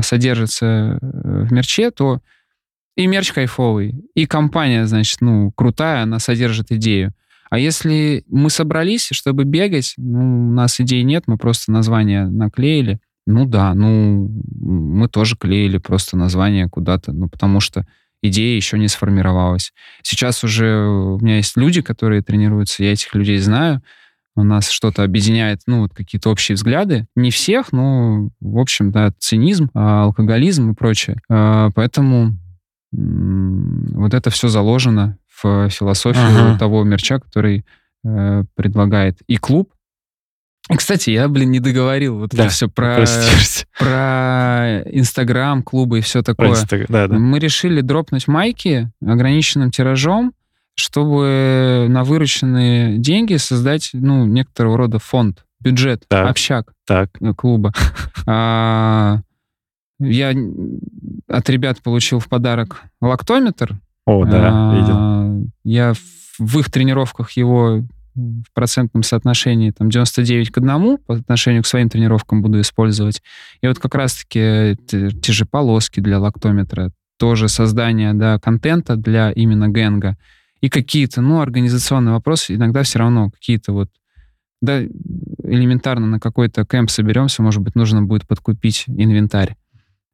[0.00, 2.20] содержится э, в мерче, то
[2.96, 7.12] и мерч кайфовый, и компания, значит, ну, крутая, она содержит идею.
[7.50, 13.00] А если мы собрались, чтобы бегать, ну, у нас идей нет, мы просто название наклеили,
[13.26, 14.28] ну да, ну,
[14.60, 17.86] мы тоже клеили просто название куда-то, ну, потому что
[18.22, 19.72] идея еще не сформировалась.
[20.02, 23.82] Сейчас уже у меня есть люди, которые тренируются, я этих людей знаю,
[24.38, 27.06] у нас что-то объединяет, ну, вот какие-то общие взгляды.
[27.16, 31.20] Не всех, но, в общем, да, цинизм, а, алкоголизм и прочее.
[31.28, 32.38] А, поэтому
[32.92, 36.58] вот это все заложено в философию ага.
[36.58, 37.66] того мерча, который
[38.02, 39.70] э, предлагает и клуб.
[40.74, 43.04] Кстати, я, блин, не договорил вот да, это все про,
[43.78, 46.54] про Инстаграм, клубы и все такое.
[46.54, 47.18] Про да, да.
[47.18, 50.32] Мы решили дропнуть майки ограниченным тиражом,
[50.78, 57.10] чтобы на вырученные деньги создать, ну, некоторого рода фонд, бюджет, так, общак так.
[57.20, 57.72] Э, клуба.
[58.26, 59.20] А,
[59.98, 60.34] я
[61.28, 63.76] от ребят получил в подарок лактометр.
[64.06, 65.50] О, да, а, видел.
[65.64, 65.94] Я
[66.38, 67.82] в их тренировках его
[68.14, 73.22] в процентном соотношении там 99 к 1 по отношению к своим тренировкам буду использовать.
[73.62, 79.68] И вот как раз-таки те же полоски для лактометра, тоже создание да, контента для именно
[79.68, 80.16] Генга—
[80.60, 83.90] и какие-то, ну, организационные вопросы, иногда все равно какие-то вот,
[84.60, 89.56] да, элементарно на какой-то кемп соберемся, может быть, нужно будет подкупить инвентарь.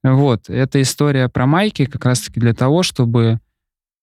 [0.03, 3.41] Вот, эта история про майки как раз-таки для того, чтобы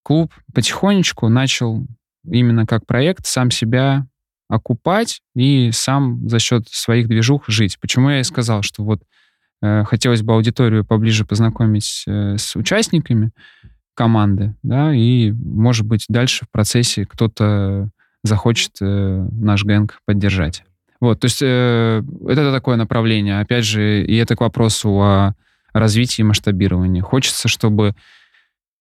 [0.04, 1.86] клуб потихонечку начал
[2.26, 4.08] именно как проект сам себя
[4.48, 7.78] окупать и сам за счет своих движух жить.
[7.80, 9.02] Почему я и сказал, что вот
[9.62, 13.32] э, хотелось бы аудиторию поближе познакомить э, с участниками,
[13.94, 17.89] команды, да, и, может быть, дальше в процессе кто-то
[18.24, 20.64] захочет э, наш гэнг поддержать.
[21.00, 23.39] Вот, то есть э, это такое направление.
[23.39, 25.36] Опять же, и это к вопросу о
[25.74, 27.02] развитии и масштабировании.
[27.02, 27.96] Хочется, чтобы,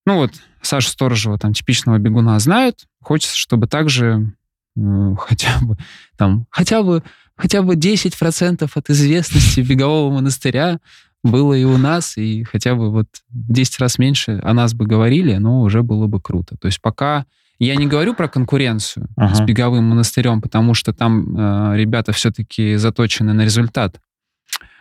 [0.05, 4.35] ну вот, Саша Сторожева, там, типичного бегуна знают, хочется, чтобы также
[4.77, 5.77] э, хотя бы
[6.17, 7.03] там, хотя бы
[7.37, 10.79] хотя бы 10% от известности бегового монастыря
[11.23, 14.87] было и у нас, и хотя бы вот в 10 раз меньше о нас бы
[14.87, 16.57] говорили, но уже было бы круто.
[16.57, 17.27] То есть пока
[17.59, 19.35] я не говорю про конкуренцию ага.
[19.35, 24.01] с беговым монастырем, потому что там э, ребята все-таки заточены на результат.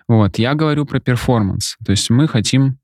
[0.07, 1.75] Вот, я говорю про перформанс.
[1.85, 2.79] То есть мы хотим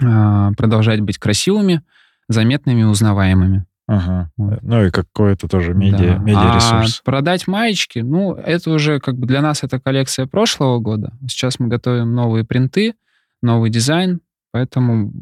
[0.00, 1.82] э, продолжать быть красивыми,
[2.28, 3.66] заметными, узнаваемыми.
[3.90, 4.30] Ага.
[4.36, 6.18] Ну и какой-то тоже медиа, да.
[6.18, 7.00] медиа-ресурс.
[7.00, 11.12] А продать маечки, ну, это уже как бы для нас это коллекция прошлого года.
[11.28, 12.94] Сейчас мы готовим новые принты,
[13.42, 14.20] новый дизайн,
[14.52, 15.12] поэтому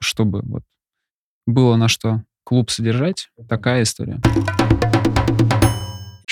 [0.00, 0.64] чтобы вот
[1.46, 4.20] было на что клуб содержать, такая история.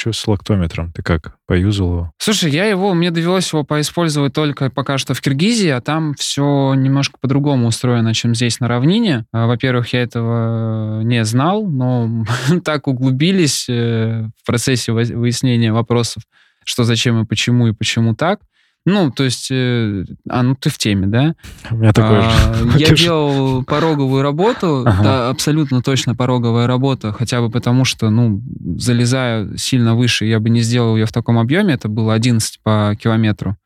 [0.04, 0.92] Что с лактометром?
[0.92, 2.12] Ты как, поюзал его?
[2.18, 6.74] Слушай, я его, мне довелось его поиспользовать только пока что в Киргизии, а там все
[6.74, 9.24] немножко по-другому устроено, чем здесь на равнине.
[9.32, 12.26] А, во-первых, я этого не знал, но
[12.66, 16.24] так углубились э, в процессе выяснения вопросов,
[16.66, 18.40] что зачем и почему, и почему так.
[18.86, 21.34] Ну, то есть, э, а, ну ты в теме, да?
[21.70, 22.78] У меня такое а, же.
[22.78, 25.02] Я делал пороговую работу, ага.
[25.02, 28.42] да, абсолютно точно пороговая работа, хотя бы потому, что, ну,
[28.76, 32.94] залезая сильно выше, я бы не сделал ее в таком объеме, это было 11 по
[33.00, 33.56] километру.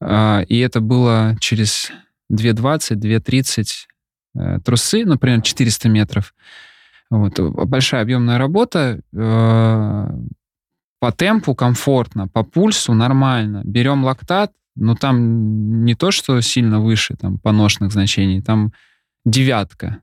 [0.00, 1.92] А, и это было через
[2.32, 3.64] 2,20, 2,30
[4.34, 6.34] э, трусы, например, 400 метров.
[7.10, 7.38] Вот.
[7.38, 9.00] Большая объемная работа.
[9.14, 10.08] Э,
[11.02, 13.62] по темпу комфортно, по пульсу нормально.
[13.64, 18.72] Берем лактат, но там не то, что сильно выше там поношенных значений, там
[19.24, 19.98] девятка.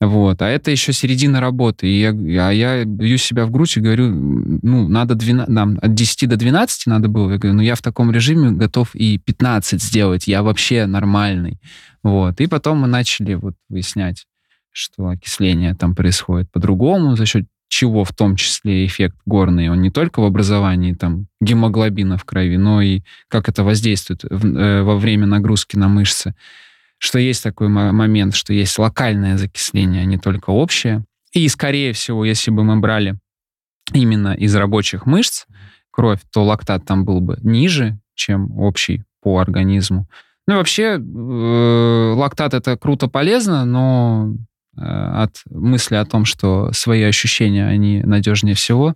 [0.00, 0.40] Вот.
[0.40, 1.86] А это еще середина работы.
[1.86, 5.92] И я, а я бью себя в грудь и говорю, ну, надо 12, нам от
[5.92, 7.32] 10 до 12 надо было.
[7.32, 10.28] Я говорю, ну, я в таком режиме готов и 15 сделать.
[10.28, 11.60] Я вообще нормальный.
[12.02, 12.40] Вот.
[12.40, 14.24] И потом мы начали вот выяснять,
[14.70, 19.90] что окисление там происходит по-другому за счет чего в том числе эффект горный, он не
[19.90, 24.96] только в образовании там гемоглобина в крови, но и как это воздействует в, э, во
[24.96, 26.34] время нагрузки на мышцы.
[26.98, 31.04] Что есть такой момент, что есть локальное закисление, а не только общее.
[31.32, 33.16] И, скорее всего, если бы мы брали
[33.92, 35.46] именно из рабочих мышц
[35.92, 40.08] кровь, то лактат там был бы ниже, чем общий по организму.
[40.46, 44.34] Ну и вообще, э, лактат это круто полезно, но
[44.80, 48.94] от мысли о том, что свои ощущения, они надежнее всего,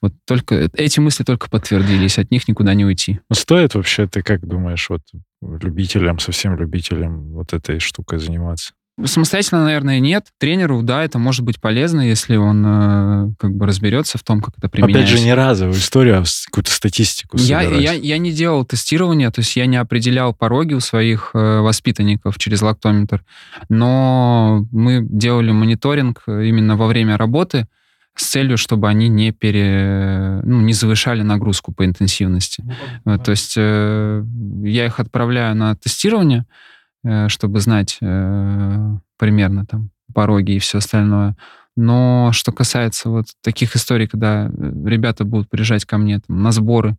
[0.00, 3.20] вот только эти мысли только подтвердились, от них никуда не уйти.
[3.30, 5.00] Ну, стоит вообще, ты как думаешь, вот
[5.40, 8.74] любителям, совсем любителям вот этой штукой заниматься?
[9.02, 10.28] Самостоятельно, наверное, нет.
[10.38, 14.56] Тренеру, да, это может быть полезно, если он э, как бы разберется в том, как
[14.56, 15.14] это применяется.
[15.14, 19.40] Опять же, не разовую историю, а какую-то статистику я, я, я не делал тестирование, то
[19.40, 23.24] есть я не определял пороги у своих э, воспитанников через лактометр,
[23.68, 27.66] но мы делали мониторинг именно во время работы
[28.14, 32.62] с целью, чтобы они не пере, ну, не завышали нагрузку по интенсивности.
[33.04, 34.24] Ну, то есть э,
[34.62, 36.50] я их отправляю на тестирование, Э,
[37.28, 41.36] чтобы знать э, примерно там пороги и все остальное.
[41.76, 44.50] Но что касается вот таких историй, когда э,
[44.86, 46.96] ребята будут приезжать ко мне там, на сборы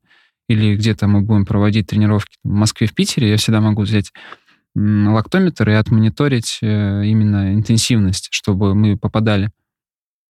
[0.47, 4.12] или где-то мы будем проводить тренировки в Москве, в Питере, я всегда могу взять
[4.76, 9.49] лактометр и отмониторить именно интенсивность, чтобы мы попадали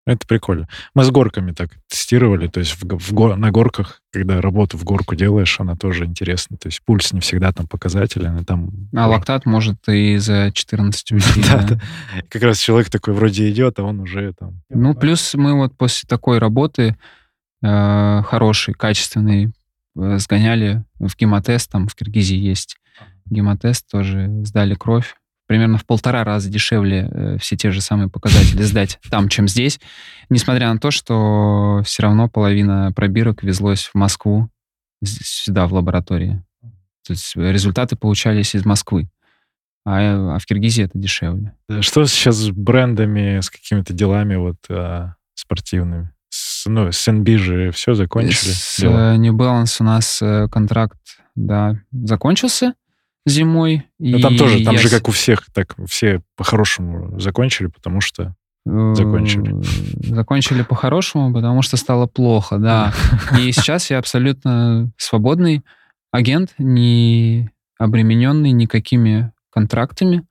[0.05, 0.67] это прикольно.
[0.93, 5.15] Мы с горками так тестировали, то есть в, в, на горках, когда работу в горку
[5.15, 6.57] делаешь, она тоже интересна.
[6.57, 8.69] То есть пульс не всегда там показателен, и там...
[8.95, 11.41] А лактат может и за 14 уйти.
[11.49, 11.79] Да,
[12.29, 14.61] Как раз человек такой вроде идет, а он уже там...
[14.69, 16.95] Ну, плюс мы вот после такой работы
[17.63, 19.53] э, хорошей, качественной,
[19.97, 22.77] э, сгоняли в гемотест, там в Киргизии есть
[23.25, 25.15] гемотест, тоже сдали кровь,
[25.47, 29.79] примерно в полтора раза дешевле э, все те же самые показатели сдать там, чем здесь,
[30.29, 34.49] несмотря на то, что все равно половина пробирок везлось в Москву,
[35.03, 36.43] сюда, в лаборатории.
[37.05, 39.07] То есть результаты получались из Москвы,
[39.85, 41.53] а, а в Киргизии это дешевле.
[41.81, 46.11] Что сейчас с брендами, с какими-то делами вот а, спортивными?
[46.29, 48.51] С, ну, с NB же все закончили?
[48.51, 49.15] С дела?
[49.15, 50.97] New Balance у нас э, контракт,
[51.35, 52.73] да, закончился
[53.25, 53.83] зимой.
[53.99, 54.81] Ну, там тоже, там я...
[54.81, 59.55] же как у всех, так все по-хорошему закончили, потому что закончили.
[60.13, 62.93] Закончили по-хорошему, потому что стало плохо, да.
[63.39, 65.63] И сейчас я абсолютно свободный
[66.11, 70.23] агент, не обремененный никакими контрактами,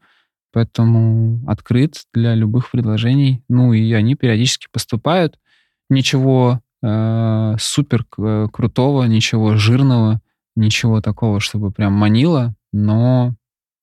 [0.53, 3.43] поэтому открыт для любых предложений.
[3.49, 5.39] Ну и они периодически поступают.
[5.91, 10.21] Ничего э, супер э, крутого, ничего жирного,
[10.57, 13.35] ничего такого, чтобы прям манило но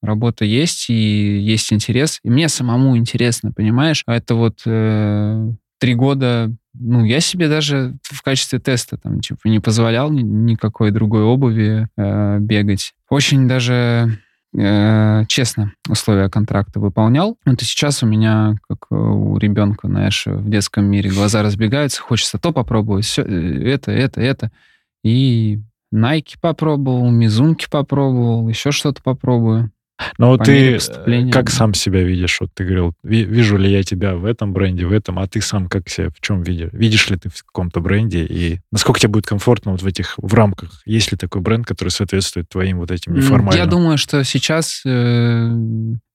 [0.01, 2.19] работа есть, и есть интерес.
[2.23, 4.03] И мне самому интересно, понимаешь?
[4.05, 9.39] А это вот э, три года, ну, я себе даже в качестве теста там, типа,
[9.45, 12.93] не позволял ни, никакой другой обуви э, бегать.
[13.09, 14.17] Очень даже
[14.57, 17.37] э, честно условия контракта выполнял.
[17.45, 22.51] И сейчас у меня, как у ребенка, знаешь, в детском мире глаза разбегаются, хочется то
[22.51, 24.51] попробовать, все, э, это, это, это.
[25.03, 25.61] И
[25.93, 29.71] Nike попробовал, Мизунки попробовал, еще что-то попробую.
[30.17, 30.79] Но вот ты
[31.31, 32.39] как сам себя видишь?
[32.41, 35.67] Вот ты говорил, вижу ли я тебя в этом бренде, в этом, а ты сам
[35.67, 36.69] как себя в чем видишь?
[36.71, 40.33] Видишь ли ты в каком-то бренде и насколько тебе будет комфортно вот в этих в
[40.33, 40.81] рамках?
[40.85, 43.63] Есть ли такой бренд, который соответствует твоим вот этим неформальным?
[43.63, 45.51] Я думаю, что сейчас э,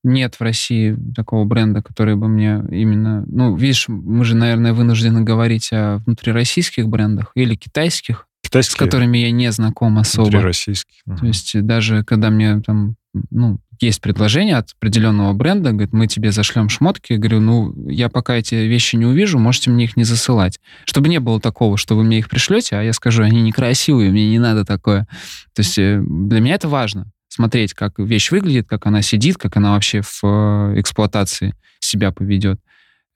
[0.02, 3.24] нет в России такого бренда, который бы мне именно...
[3.26, 8.26] Ну, видишь, мы же, наверное, вынуждены говорить о внутрироссийских брендах или китайских.
[8.46, 8.74] Китайские?
[8.74, 10.40] С которыми я не знаком особо.
[10.40, 10.94] Российских.
[11.06, 11.16] Угу.
[11.18, 12.96] То есть даже когда мне там,
[13.30, 17.12] ну, есть предложение от определенного бренда, говорит, мы тебе зашлем шмотки.
[17.12, 20.60] Я говорю, ну, я пока эти вещи не увижу, можете мне их не засылать.
[20.84, 24.30] Чтобы не было такого, что вы мне их пришлете, а я скажу, они некрасивые, мне
[24.30, 25.06] не надо такое.
[25.54, 29.56] То есть э, для меня это важно смотреть, как вещь выглядит, как она сидит, как
[29.56, 32.60] она вообще в э, эксплуатации себя поведет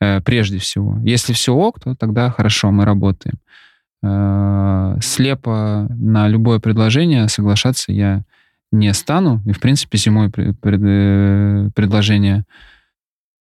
[0.00, 0.98] э, прежде всего.
[1.04, 3.38] Если все ок, то тогда хорошо, мы работаем.
[4.02, 8.24] Слепо на любое предложение соглашаться я
[8.72, 9.42] не стану.
[9.46, 12.44] И, в принципе, зимой пред, э, предложения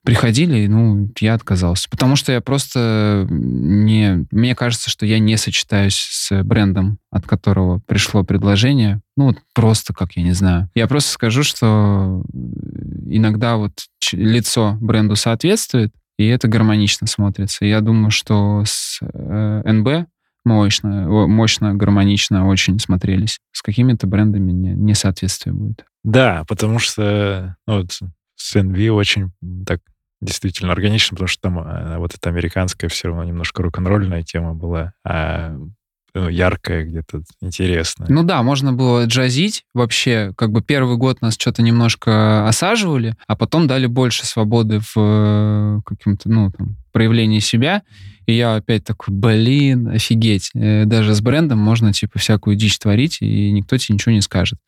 [0.04, 1.88] приходили, ну, я отказался.
[1.90, 4.26] Потому что я просто не...
[4.32, 9.02] Мне кажется, что я не сочетаюсь с брендом, от которого пришло предложение.
[9.18, 10.70] Ну, вот просто, как я не знаю.
[10.74, 12.24] Я просто скажу, что
[13.06, 13.74] иногда вот
[14.14, 17.66] лицо бренду соответствует, и это гармонично смотрится.
[17.66, 20.10] Я думаю, что с э, НБ
[20.56, 23.40] мощно, мощно, гармонично очень смотрелись.
[23.52, 25.86] С какими-то брендами не, несоответствие будет.
[26.04, 28.00] Да, потому что ну, вот,
[28.36, 29.32] с NV очень
[29.66, 29.82] так
[30.22, 34.94] действительно органично, потому что там а, вот эта американская все равно немножко рок-н-ролльная тема была,
[35.06, 35.56] а
[36.14, 38.08] ну, яркая где-то, интересная.
[38.10, 39.64] Ну да, можно было джазить.
[39.74, 44.94] Вообще, как бы первый год нас что-то немножко осаживали, а потом дали больше свободы в
[44.98, 47.84] э, каком-то, ну, там, проявлении себя.
[48.30, 50.52] И я опять такой, блин, офигеть.
[50.54, 54.60] Э, даже с брендом можно, типа, всякую дичь творить, и никто тебе ничего не скажет.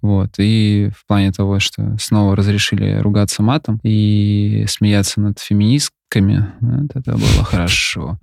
[0.00, 0.34] Вот.
[0.38, 7.12] И в плане того, что снова разрешили ругаться матом и смеяться над феминистками, вот это
[7.14, 8.20] было хорошо.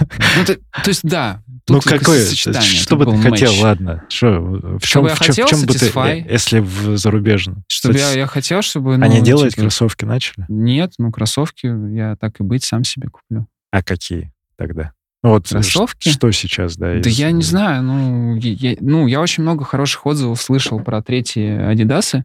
[0.00, 2.24] Ну, то, то есть, да, ну, какое?
[2.24, 4.02] Что бы ты хотел, ладно.
[4.08, 7.64] Что, в чем, я хотел, в чем бы ты, э, если в зарубежном?
[7.68, 8.96] Чтобы я, я хотел, чтобы...
[8.96, 10.46] Ну, Они делать типа, кроссовки начали?
[10.48, 13.46] Нет, ну, кроссовки я так и быть сам себе куплю.
[13.72, 14.92] А какие тогда?
[15.22, 16.10] Ну, вот Кроссовки?
[16.10, 16.94] Что сейчас, да?
[17.00, 17.18] Да из...
[17.18, 17.82] я не знаю.
[17.82, 22.24] Ну я, ну, я очень много хороших отзывов слышал про третьи Адидасы,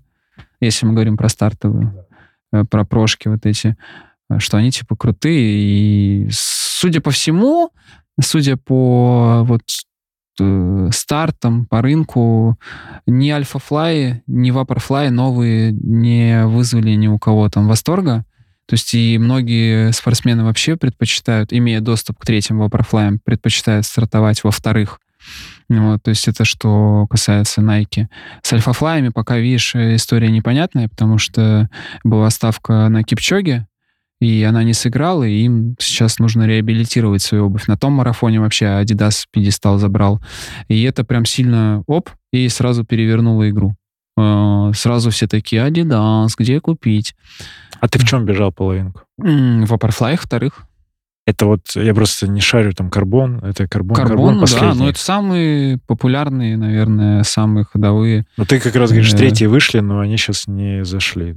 [0.60, 1.94] если мы говорим про стартовые,
[2.52, 3.78] э, про прошки вот эти,
[4.30, 6.26] э, что они типа крутые.
[6.26, 7.72] И, судя по всему,
[8.20, 9.62] судя по вот
[10.42, 12.58] э, стартам по рынку,
[13.06, 18.26] ни Альфа-флай, ни Vaporfly новые не вызвали ни у кого там восторга.
[18.68, 24.52] То есть и многие спортсмены вообще предпочитают, имея доступ к третьим вапорфлаям, предпочитают стартовать во
[24.52, 25.00] вторых.
[25.70, 28.08] Вот, то есть это что касается Nike.
[28.42, 31.70] С альфафлаями пока, видишь, история непонятная, потому что
[32.04, 33.68] была ставка на Кипчоге,
[34.20, 37.68] и она не сыграла, и им сейчас нужно реабилитировать свою обувь.
[37.68, 40.22] На том марафоне вообще Adidas пьедестал забрал.
[40.70, 43.76] И это прям сильно оп, и сразу перевернуло игру.
[44.18, 47.16] А, сразу все такие, Adidas, где купить?
[47.80, 49.02] А ты в чем бежал половинку?
[49.18, 49.26] В
[49.72, 50.64] Vaporfly вторых.
[51.28, 54.70] Это вот, я просто не шарю, там карбон, это карбон, карбон, карбон последний.
[54.70, 58.26] да, но это самые популярные, наверное, самые ходовые.
[58.38, 61.36] Ну ты как раз говоришь, э, третьи вышли, но они сейчас не зашли.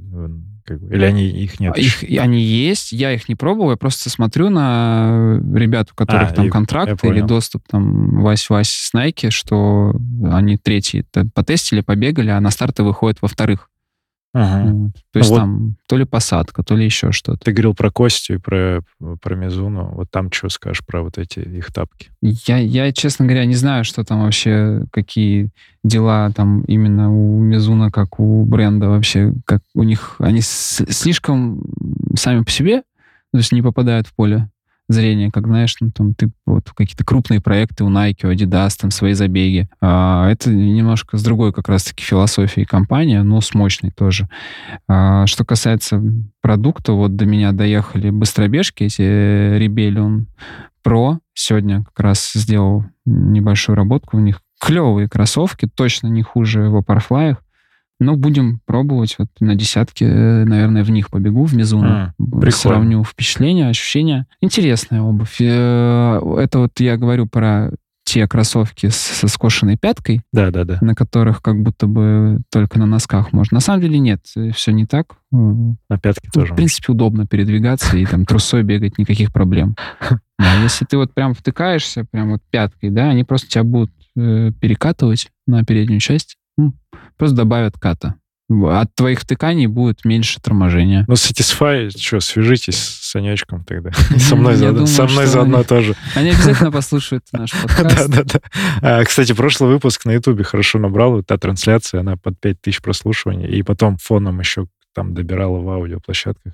[0.63, 1.77] Как бы, или они, их нет?
[1.77, 6.33] Их, они есть, я их не пробовал, я просто смотрю на ребят, у которых а,
[6.33, 9.95] там контракт или доступ там Вась-Вась с Nike, что
[10.31, 13.69] они третьи потестили, побегали, а на старты выходят во вторых.
[14.33, 14.71] Ага.
[14.71, 14.91] Вот.
[15.11, 17.39] То есть ну, там вот то ли посадка, то ли еще что-то.
[17.39, 18.81] Ты говорил про Костю и про,
[19.21, 19.91] про Мизуну.
[19.93, 22.11] Вот там что скажешь про вот эти их тапки?
[22.21, 25.49] Я, я, честно говоря, не знаю, что там вообще, какие
[25.83, 31.63] дела там именно у Мизуна, как у бренда вообще, как у них, они слишком
[32.15, 32.83] сами по себе,
[33.31, 34.49] то есть не попадают в поле
[34.93, 38.91] зрения, как знаешь, ну, там ты вот какие-то крупные проекты у Nike, у Adidas, там
[38.91, 39.67] свои забеги.
[39.81, 44.27] А, это немножко с другой как раз-таки философией компания, но с мощной тоже.
[44.87, 46.01] А, что касается
[46.41, 50.25] продукта, вот до меня доехали быстробежки, эти Rebellion
[50.85, 51.19] Pro.
[51.33, 54.41] Сегодня как раз сделал небольшую работку в них.
[54.59, 57.37] Клевые кроссовки, точно не хуже в Vaporfly.
[58.01, 59.15] Ну, будем пробовать.
[59.19, 61.87] Вот на десятке, э, наверное, в них побегу, в Мизуну.
[61.87, 62.13] А,
[62.49, 64.25] Сравню впечатления, ощущения.
[64.41, 65.39] Интересная обувь.
[65.39, 67.69] Э, это вот я говорю про
[68.03, 70.79] те кроссовки со скошенной пяткой, да, да, да.
[70.81, 73.55] на которых как будто бы только на носках можно.
[73.55, 75.17] На самом деле нет, все не так.
[75.31, 76.53] На пятке ну, тоже.
[76.53, 79.75] В принципе, удобно передвигаться и там трусой бегать, никаких проблем.
[80.43, 84.51] А если ты вот прям втыкаешься, прям вот пяткой, да, они просто тебя будут э,
[84.59, 86.35] перекатывать на переднюю часть,
[87.21, 88.15] Просто добавят ката.
[88.49, 91.05] От твоих втыканий будет меньше торможения.
[91.07, 93.91] Ну, Satisfy, что, свяжитесь с Санечком тогда.
[94.17, 95.93] Со мной, заодно, со мной заодно тоже.
[96.15, 98.09] Они обязательно послушают наш подкаст.
[98.09, 98.39] Да-да-да.
[98.81, 101.21] А, кстати, прошлый выпуск на Ютубе хорошо набрал.
[101.21, 103.47] Та трансляция, она под 5000 прослушиваний.
[103.49, 104.65] И потом фоном еще
[104.95, 106.53] там добирала в аудиоплощадках.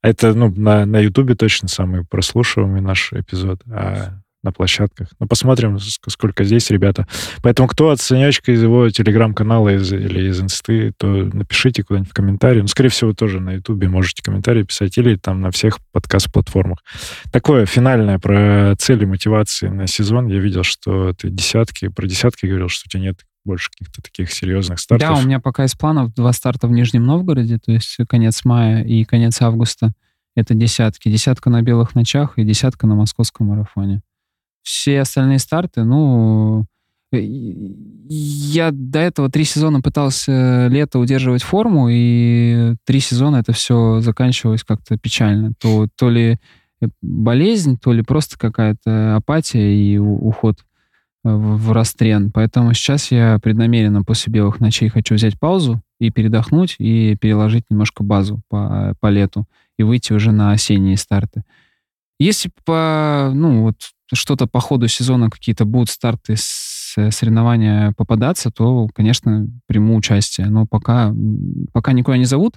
[0.00, 3.62] Это, ну, на, на Ютубе точно самый прослушиваемый наш эпизод.
[3.68, 5.08] А на площадках.
[5.18, 7.08] Ну, посмотрим, сколько здесь ребята.
[7.42, 12.60] Поэтому кто оценячка из его телеграм-канала из, или из инсты, то напишите куда-нибудь в комментарии.
[12.60, 16.78] Ну, скорее всего, тоже на ютубе можете комментарии писать или там на всех подкаст-платформах.
[17.32, 20.28] Такое финальное про цели мотивации на сезон.
[20.28, 24.32] Я видел, что ты десятки, про десятки говорил, что у тебя нет больше каких-то таких
[24.32, 25.08] серьезных стартов.
[25.08, 28.82] Да, у меня пока из планов два старта в Нижнем Новгороде, то есть конец мая
[28.82, 29.92] и конец августа.
[30.34, 31.08] Это десятки.
[31.08, 34.02] Десятка на белых ночах и десятка на московском марафоне.
[34.64, 36.64] Все остальные старты, ну,
[37.12, 44.00] э, я до этого три сезона пытался лето удерживать форму, и три сезона это все
[44.00, 45.52] заканчивалось как-то печально.
[45.60, 46.40] То, то ли
[47.02, 50.64] болезнь, то ли просто какая-то апатия и уход
[51.22, 52.30] в, в растрен.
[52.32, 58.02] Поэтому сейчас я преднамеренно после белых ночей хочу взять паузу и передохнуть, и переложить немножко
[58.02, 59.46] базу по, по лету,
[59.78, 61.44] и выйти уже на осенние старты.
[62.18, 63.76] Если по, ну, вот
[64.12, 70.48] что-то по ходу сезона, какие-то будут старты с соревнования попадаться, то, конечно, приму участие.
[70.48, 71.12] Но пока,
[71.72, 72.54] пока никуда не зовут,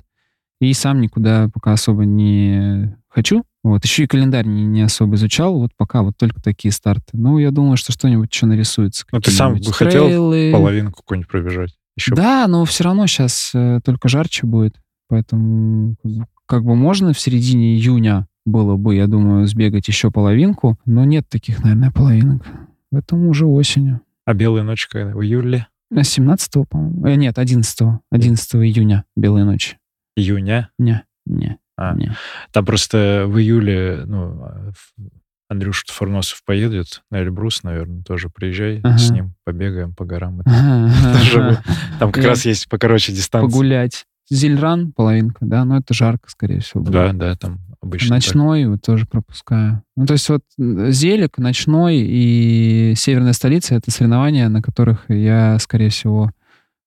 [0.60, 3.44] и сам никуда пока особо не хочу.
[3.64, 3.84] Вот.
[3.84, 5.60] Еще и календарь не, не особо изучал.
[5.60, 7.12] Вот пока вот только такие старты.
[7.14, 9.06] Ну, я думаю, что что-нибудь еще нарисуется.
[9.12, 11.76] Ну, ты сам бы хотел половинку какую-нибудь пробежать?
[11.96, 12.16] Еще...
[12.16, 14.76] Да, но все равно сейчас э, только жарче будет.
[15.10, 15.96] Поэтому
[16.46, 21.28] как бы можно в середине июня было бы, я думаю, сбегать еще половинку, но нет
[21.30, 22.46] таких, наверное, половинок.
[22.92, 24.02] Поэтому уже осенью.
[24.26, 25.14] А белые ночи когда?
[25.14, 25.68] В июле?
[25.94, 27.06] 17 по-моему.
[27.06, 27.80] Э, нет, 11
[28.10, 29.78] 11 июня белые ночи.
[30.16, 30.70] Июня?
[30.80, 32.16] Не, не, а, не.
[32.52, 34.50] Там просто в июле, ну,
[35.50, 38.98] Андрюша Фурносов поедет на Эльбрус, наверное, тоже приезжай ага.
[38.98, 40.42] с ним, побегаем по горам.
[40.46, 41.64] Ага.
[42.00, 43.50] Там как раз есть покороче дистанция.
[43.50, 44.06] Погулять.
[44.30, 46.82] Зельран половинка, да, но это жарко, скорее всего.
[46.82, 46.94] Будет.
[46.94, 48.16] Да, да, там обычно.
[48.16, 48.72] Ночной так.
[48.72, 49.84] вот тоже пропускаю.
[49.96, 55.90] Ну, то есть вот Зелик, ночной и Северная столица— это соревнования, на которых я, скорее
[55.90, 56.32] всего,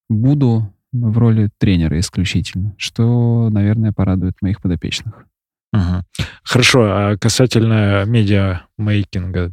[0.08, 5.24] буду в роли тренера исключительно, что, наверное, порадует моих подопечных.
[5.72, 6.24] Угу.
[6.42, 9.52] Хорошо, а касательно медиа-мейкинга,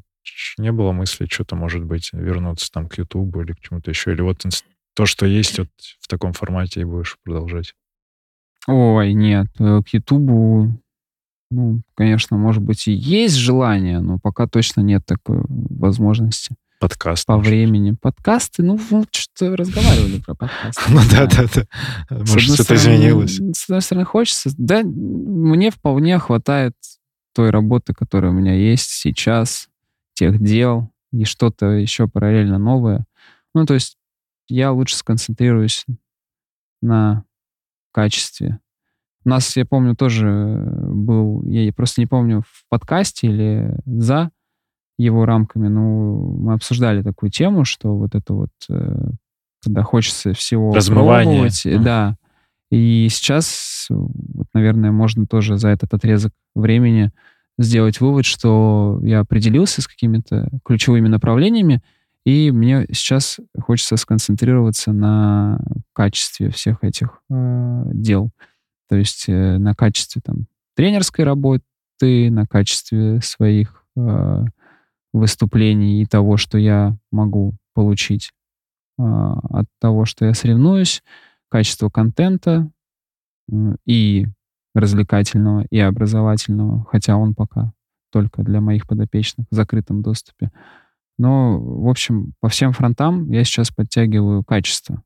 [0.58, 4.12] не было мысли что-то, может быть, вернуться там к Ютубу или к чему-то еще?
[4.12, 4.44] Или вот
[4.98, 5.70] то, что есть вот
[6.00, 7.76] в таком формате, и будешь продолжать?
[8.66, 10.72] Ой, нет, э, к Ютубу,
[11.52, 16.56] ну, конечно, может быть, и есть желание, но пока точно нет такой возможности.
[16.80, 17.28] Подкаст.
[17.28, 17.96] По времени.
[18.02, 18.80] Подкасты, ну,
[19.12, 20.82] что разговаривали про подкасты.
[20.90, 22.18] Ну да, да, да.
[22.18, 23.40] Может, что-то изменилось.
[23.54, 24.50] С одной стороны, хочется.
[24.58, 26.74] Да, мне вполне хватает
[27.36, 29.70] той работы, которая у меня есть сейчас,
[30.16, 33.06] тех дел, и что-то еще параллельно новое.
[33.54, 33.98] Ну, то есть
[34.48, 35.86] я лучше сконцентрируюсь
[36.82, 37.24] на
[37.92, 38.60] качестве.
[39.26, 44.32] У нас, я помню, тоже был, я просто не помню, в подкасте или за
[44.98, 49.10] его рамками, ну, мы обсуждали такую тему, что вот это вот, э,
[49.64, 51.48] когда хочется всего Размывание.
[51.48, 51.84] mm.
[51.84, 52.18] да,
[52.72, 57.12] и сейчас, вот, наверное, можно тоже за этот отрезок времени
[57.58, 61.82] сделать вывод, что я определился с какими-то ключевыми направлениями,
[62.28, 65.62] и мне сейчас хочется сконцентрироваться на
[65.94, 68.32] качестве всех этих э, дел.
[68.90, 74.44] То есть э, на качестве там, тренерской работы, на качестве своих э,
[75.14, 78.34] выступлений и того, что я могу получить
[79.00, 81.04] э, от того, что я соревнуюсь,
[81.48, 82.70] качество контента
[83.50, 84.28] э, и
[84.76, 87.72] развлекательного, и образовательного, хотя он пока
[88.12, 90.52] только для моих подопечных в закрытом доступе.
[91.18, 95.02] Но, в общем, по всем фронтам я сейчас подтягиваю качество.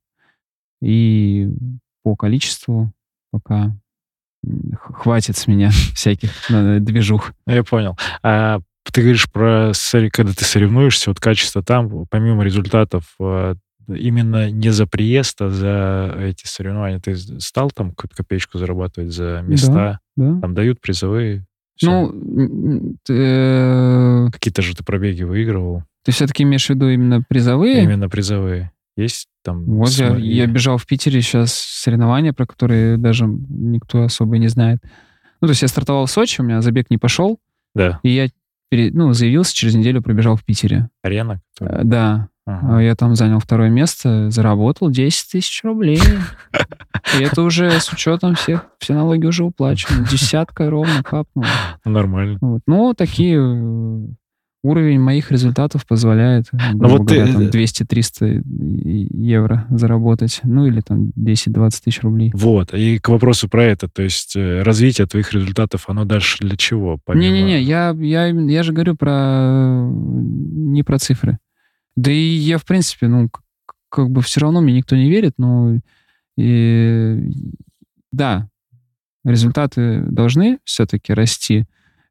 [0.81, 1.49] И
[2.03, 2.91] по количеству
[3.31, 3.75] пока
[4.73, 6.31] хватит с меня всяких
[6.83, 7.33] движух.
[7.45, 7.97] Я понял.
[8.23, 8.59] А
[8.91, 9.71] ты говоришь про,
[10.11, 13.55] когда ты соревнуешься, вот качество там, помимо результатов, э,
[13.87, 16.99] именно не за приезд, а за эти соревнования.
[16.99, 19.71] Ты стал там какую-то копеечку зарабатывать за места?
[19.73, 20.41] Да, да.
[20.41, 21.45] Там дают призовые?
[21.75, 21.89] Все.
[21.89, 23.13] Ну, ты...
[23.13, 25.83] Э, какие-то же ты пробеги выигрывал.
[26.03, 27.83] Ты все-таки имеешь в виду именно призовые?
[27.83, 28.71] Именно призовые.
[28.97, 29.63] Есть там...
[29.65, 34.79] Вот я, я бежал в Питере сейчас соревнования, про которые даже никто особо не знает.
[35.39, 37.39] Ну, то есть я стартовал в Сочи, у меня забег не пошел.
[37.73, 37.99] Да.
[38.03, 38.29] И я
[38.69, 40.89] перед, ну, заявился, через неделю пробежал в Питере.
[41.03, 41.41] Арена?
[41.57, 41.81] Который...
[41.81, 42.27] Э, да.
[42.45, 42.77] Ага.
[42.77, 45.99] А я там занял второе место, заработал 10 тысяч рублей.
[47.19, 50.07] И это уже с учетом всех, все налоги уже уплачены.
[50.09, 51.47] Десятка ровно капнула.
[51.85, 52.37] Нормально.
[52.41, 52.61] Вот.
[52.65, 53.39] Ну, такие
[54.63, 57.33] уровень моих результатов позволяет, ну, вот говоря, ты...
[57.33, 62.31] там 200-300 евро заработать, ну или там 10-20 тысяч рублей.
[62.33, 66.57] Вот, и к вопросу про это, то есть э, развитие твоих результатов, оно дальше для
[66.57, 66.99] чего?
[67.07, 69.87] Не-не-не, я, я, я же говорю про...
[69.89, 71.39] не про цифры.
[71.95, 73.29] Да и я, в принципе, ну,
[73.89, 75.79] как бы все равно мне никто не верит, но
[76.37, 77.19] и,
[78.11, 78.47] да,
[79.25, 81.65] результаты должны все-таки расти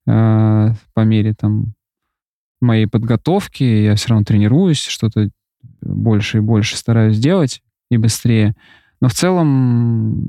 [0.06, 1.74] э, по мере там
[2.61, 3.62] моей подготовки.
[3.62, 5.31] Я все равно тренируюсь, что-то
[5.81, 8.55] больше и больше стараюсь делать и быстрее.
[9.01, 10.27] Но в целом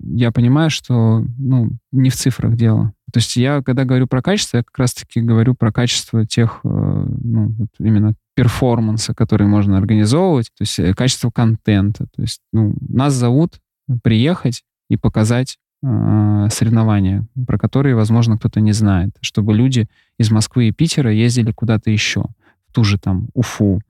[0.00, 2.92] я понимаю, что ну, не в цифрах дело.
[3.12, 6.68] То есть я, когда говорю про качество, я как раз-таки говорю про качество тех, э,
[6.68, 12.06] ну, вот именно перформанса, который можно организовывать, то есть э, качество контента.
[12.14, 13.60] То есть ну, нас зовут
[14.02, 19.88] приехать и показать соревнования, про которые, возможно, кто-то не знает, чтобы люди
[20.18, 22.24] из Москвы и Питера ездили куда-то еще,
[22.68, 23.80] в ту же там Уфу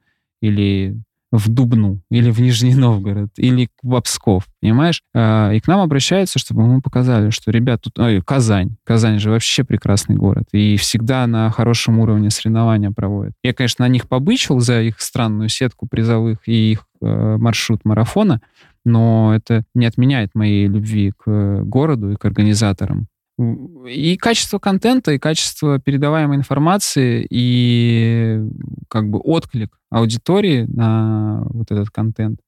[0.40, 0.96] или
[1.32, 5.02] в Дубну, или в Нижний Новгород, или в Обсков, понимаешь?
[5.14, 7.98] А, и к нам обращаются, чтобы мы показали, что, ребят, тут...
[7.98, 8.76] Ой, Казань.
[8.84, 10.44] Казань же вообще прекрасный город.
[10.52, 13.32] И всегда на хорошем уровне соревнования проводят.
[13.42, 18.42] Я, конечно, на них побычил за их странную сетку призовых и их э, маршрут марафона,
[18.84, 23.08] но это не отменяет моей любви к городу и к организаторам.
[23.88, 28.40] И качество контента, и качество передаваемой информации, и
[28.88, 32.40] как бы отклик аудитории на вот этот контент.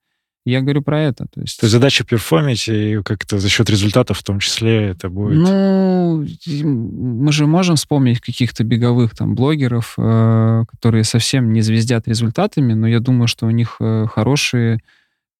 [0.47, 1.27] Я говорю про это.
[1.33, 5.09] То есть, то есть задача перформить, и как-то за счет результатов в том числе это
[5.09, 5.39] будет...
[5.39, 12.75] Ну, мы же можем вспомнить каких-то беговых там блогеров, э, которые совсем не звездят результатами,
[12.75, 14.81] но я думаю, что у них э, хорошие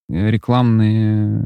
[0.09, 1.43] рекламные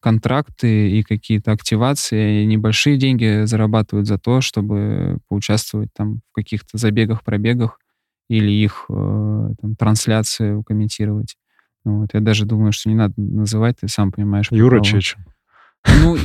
[0.00, 6.78] контракты и какие-то активации, и небольшие деньги зарабатывают за то, чтобы поучаствовать там в каких-то
[6.78, 7.80] забегах, пробегах
[8.28, 11.36] или их э, там, трансляцию комментировать.
[11.84, 12.10] Вот.
[12.12, 14.48] Я даже думаю, что не надо называть, ты сам понимаешь.
[14.50, 15.24] Юра Чечин.
[16.02, 16.16] Ну,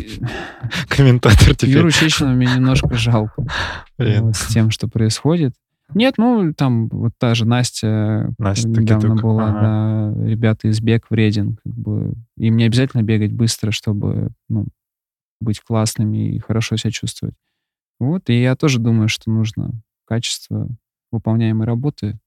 [0.90, 1.78] комментатор теперь.
[1.78, 3.45] Юру Чечина мне немножко жалко
[3.98, 5.53] вот, с тем, что происходит.
[5.93, 9.61] Нет, ну, там вот та же Настя, Настя недавно была, ага.
[10.15, 14.68] да, ребята из Бег вреден, как бы, им не обязательно бегать быстро, чтобы, ну,
[15.39, 17.35] быть классными и хорошо себя чувствовать.
[17.99, 19.72] Вот, и я тоже думаю, что нужно
[20.05, 20.68] качество
[21.11, 22.19] выполняемой работы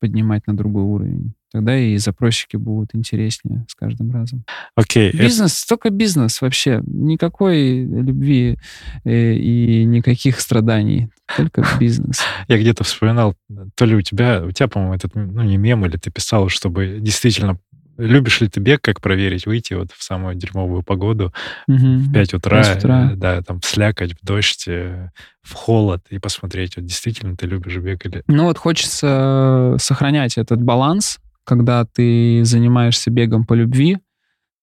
[0.00, 1.34] поднимать на другой уровень.
[1.52, 4.44] Тогда и запросчики будут интереснее с каждым разом.
[4.76, 5.10] Окей.
[5.10, 5.68] Okay, бизнес, это...
[5.68, 6.80] только бизнес вообще.
[6.86, 8.56] Никакой любви
[9.04, 11.08] э, и никаких страданий.
[11.36, 12.20] Только бизнес.
[12.46, 13.34] Я где-то вспоминал,
[13.74, 16.98] то ли у тебя, у тебя, по-моему, этот, ну, не мем, или ты писал, чтобы
[17.00, 17.58] действительно
[18.00, 21.32] Любишь ли ты бег, как проверить, выйти вот в самую дерьмовую погоду
[21.68, 21.76] угу.
[21.76, 25.10] в 5 утра, 5 утра, да, там, слякать, в дождь, э,
[25.42, 28.22] в холод и посмотреть, вот действительно ты любишь бег или...
[28.26, 33.98] Ну вот хочется сохранять этот баланс, когда ты занимаешься бегом по любви,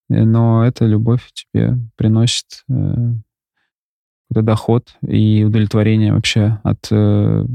[0.10, 3.14] э, но эта любовь тебе приносит э,
[4.30, 6.88] доход и удовлетворение вообще от...
[6.92, 7.46] Э,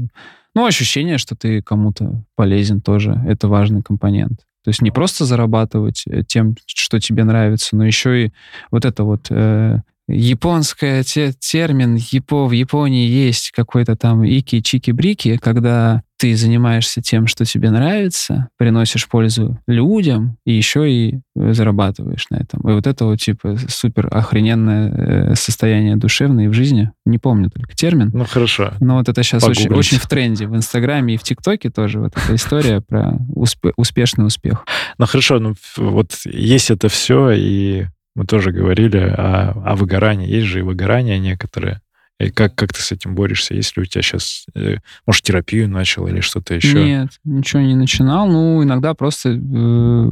[0.55, 3.19] ну, ощущение, что ты кому-то полезен тоже.
[3.25, 4.45] Это важный компонент.
[4.63, 8.33] То есть не просто зарабатывать э, тем, что тебе нравится, но еще и
[8.71, 16.03] вот это вот э, японское те, термин Япо, в Японии есть какой-то там ики-чики-брики, когда
[16.23, 22.37] ты занимаешься тем, что тебе нравится, приносишь пользу людям и еще и э, зарабатываешь на
[22.37, 22.61] этом.
[22.61, 26.93] И вот это вот типа супер охрененное э, состояние душевное и в жизни.
[27.05, 28.09] Не помню только термин.
[28.13, 28.71] Ну хорошо.
[28.79, 32.13] Но вот это сейчас очень, очень в тренде в Инстаграме и в ТикТоке тоже вот
[32.15, 34.63] эта история про успе- успешный успех.
[34.97, 40.29] Ну хорошо, ну вот есть это все и мы тоже говорили о, о выгорании.
[40.29, 41.81] Есть же и выгорание некоторые.
[42.19, 43.55] И как, как ты с этим борешься?
[43.55, 46.83] Если у тебя сейчас, э, может, терапию начал или что-то еще?
[46.83, 48.27] Нет, ничего не начинал.
[48.27, 49.29] Ну, иногда просто...
[49.29, 50.09] Э,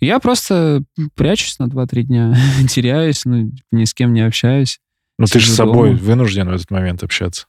[0.00, 0.82] я просто
[1.14, 2.36] прячусь на 2-3 дня,
[2.68, 4.78] теряюсь, ну, ни с кем не общаюсь.
[5.18, 6.02] Ну, ты же с собой дома.
[6.02, 7.46] вынужден в этот момент общаться.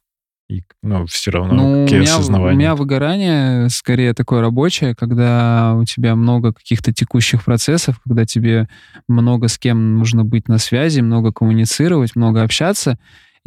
[0.49, 2.55] И, ну, все равно ну, какие у меня, осознавания.
[2.55, 8.69] У меня выгорание скорее такое рабочее, когда у тебя много каких-то текущих процессов, когда тебе
[9.09, 12.97] много с кем нужно быть на связи, много коммуницировать, много общаться,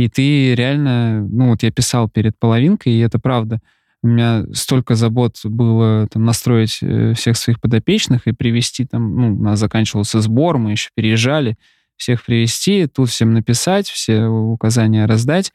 [0.01, 3.60] и ты реально, ну вот я писал перед половинкой, и это правда,
[4.02, 9.35] у меня столько забот было там, настроить э, всех своих подопечных и привести там, ну,
[9.36, 11.59] у нас заканчивался сбор, мы еще переезжали,
[11.97, 15.52] всех привести, тут всем написать, все указания раздать,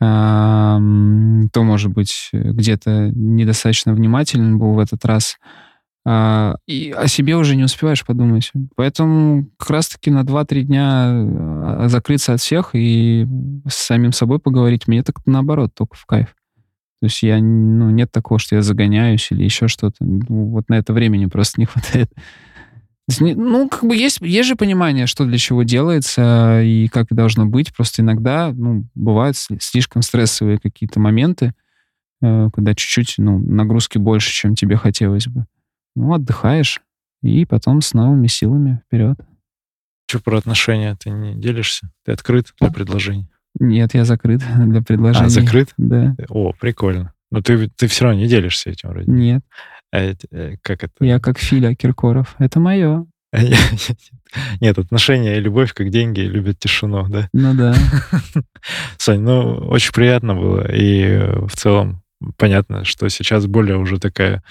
[0.00, 5.36] то, может быть, где-то недостаточно внимателен был в этот раз.
[6.06, 8.52] А, и о себе уже не успеваешь подумать.
[8.74, 13.26] Поэтому как раз-таки на 2-3 дня а, закрыться от всех и
[13.68, 16.34] с самим собой поговорить, мне так наоборот, только в кайф.
[17.00, 19.96] То есть я, ну, нет такого, что я загоняюсь или еще что-то.
[20.00, 22.10] Ну, вот на это времени просто не хватает.
[23.18, 27.74] Ну, как бы есть, есть же понимание, что для чего делается и как должно быть.
[27.74, 31.54] Просто иногда, ну, бывают слишком стрессовые какие-то моменты,
[32.22, 35.46] э, когда чуть-чуть, ну, нагрузки больше, чем тебе хотелось бы.
[35.94, 36.80] Ну, отдыхаешь,
[37.22, 39.18] и потом с новыми силами вперед.
[40.08, 40.96] Что про отношения?
[40.96, 41.90] Ты не делишься?
[42.04, 43.28] Ты открыт для предложений?
[43.58, 45.26] Нет, я закрыт для предложений.
[45.26, 45.72] А, закрыт?
[45.76, 46.14] Да.
[46.28, 47.12] О, прикольно.
[47.30, 49.10] Но ты, ты все равно не делишься этим вроде.
[49.10, 49.42] Нет.
[49.92, 51.04] А, э, как это?
[51.04, 52.34] Я как Филя Киркоров.
[52.38, 53.06] Это мое.
[54.60, 57.28] Нет, отношения и любовь, как деньги, любят тишину, да?
[57.32, 57.74] Ну да.
[58.98, 60.72] Сань, ну, очень приятно было.
[60.72, 62.02] И э, в целом
[62.36, 64.42] понятно, что сейчас более уже такая,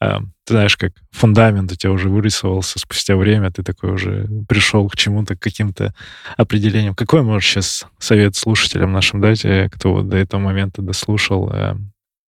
[0.00, 4.88] э, ты знаешь, как фундамент у тебя уже вырисовался спустя время, ты такой уже пришел
[4.88, 5.94] к чему-то, к каким-то
[6.36, 6.94] определениям.
[6.94, 11.76] Какой можешь сейчас совет слушателям нашим дать, э, кто вот до этого момента дослушал, э,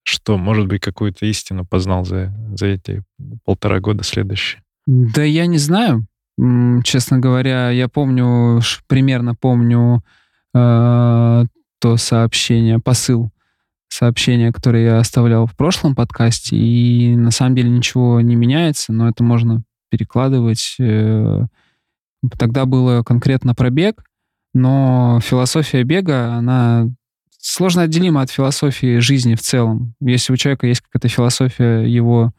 [0.03, 3.03] что, может быть, какую-то истину познал за, за эти
[3.45, 4.63] полтора года следующие?
[4.87, 6.07] Да я не знаю.
[6.85, 10.03] Честно говоря, я помню, примерно помню
[10.55, 11.45] э,
[11.81, 13.31] то сообщение, посыл
[13.91, 19.09] сообщения, которые я оставлял в прошлом подкасте, и на самом деле ничего не меняется, но
[19.09, 20.77] это можно перекладывать.
[20.79, 21.45] Э,
[22.39, 24.05] тогда было конкретно про бег,
[24.55, 26.89] но философия бега, она
[27.39, 29.95] сложно отделима от философии жизни в целом.
[30.01, 32.33] Если у человека есть какая-то философия его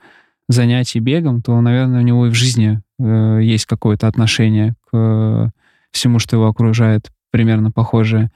[0.48, 5.52] занятий бегом, то, наверное, у него и в жизни э, есть какое-то отношение к
[5.92, 8.32] всему, что его окружает, примерно похожее.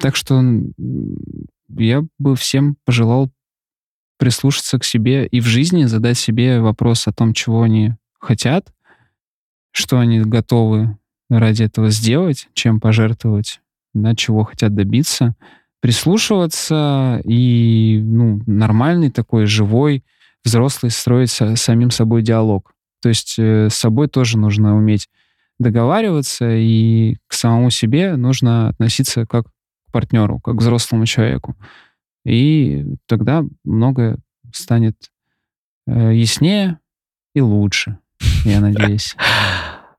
[0.00, 0.42] Так что
[1.68, 3.30] я бы всем пожелал
[4.18, 8.72] прислушаться к себе и в жизни задать себе вопрос о том, чего они хотят,
[9.70, 10.98] что они готовы
[11.30, 13.60] ради этого сделать, чем пожертвовать,
[13.94, 15.36] на чего хотят добиться,
[15.80, 20.04] прислушиваться и ну, нормальный такой живой
[20.44, 22.72] взрослый строить с самим собой диалог.
[23.00, 25.08] То есть э, с собой тоже нужно уметь
[25.58, 29.46] договариваться, и к самому себе нужно относиться как
[29.90, 31.56] партнеру, как к взрослому человеку.
[32.24, 34.18] И тогда многое
[34.52, 34.96] станет
[35.86, 36.78] э, яснее
[37.34, 37.98] и лучше,
[38.44, 39.16] я надеюсь.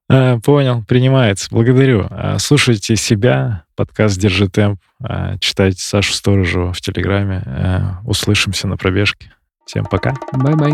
[0.09, 1.47] Э, понял, принимается.
[1.51, 2.07] Благодарю.
[2.09, 7.99] Э, слушайте себя, подкаст «Держи темп», э, читайте Сашу Сторожеву в Телеграме.
[8.03, 9.31] Услышимся на пробежке.
[9.65, 10.15] Всем пока.
[10.33, 10.73] Bye-bye.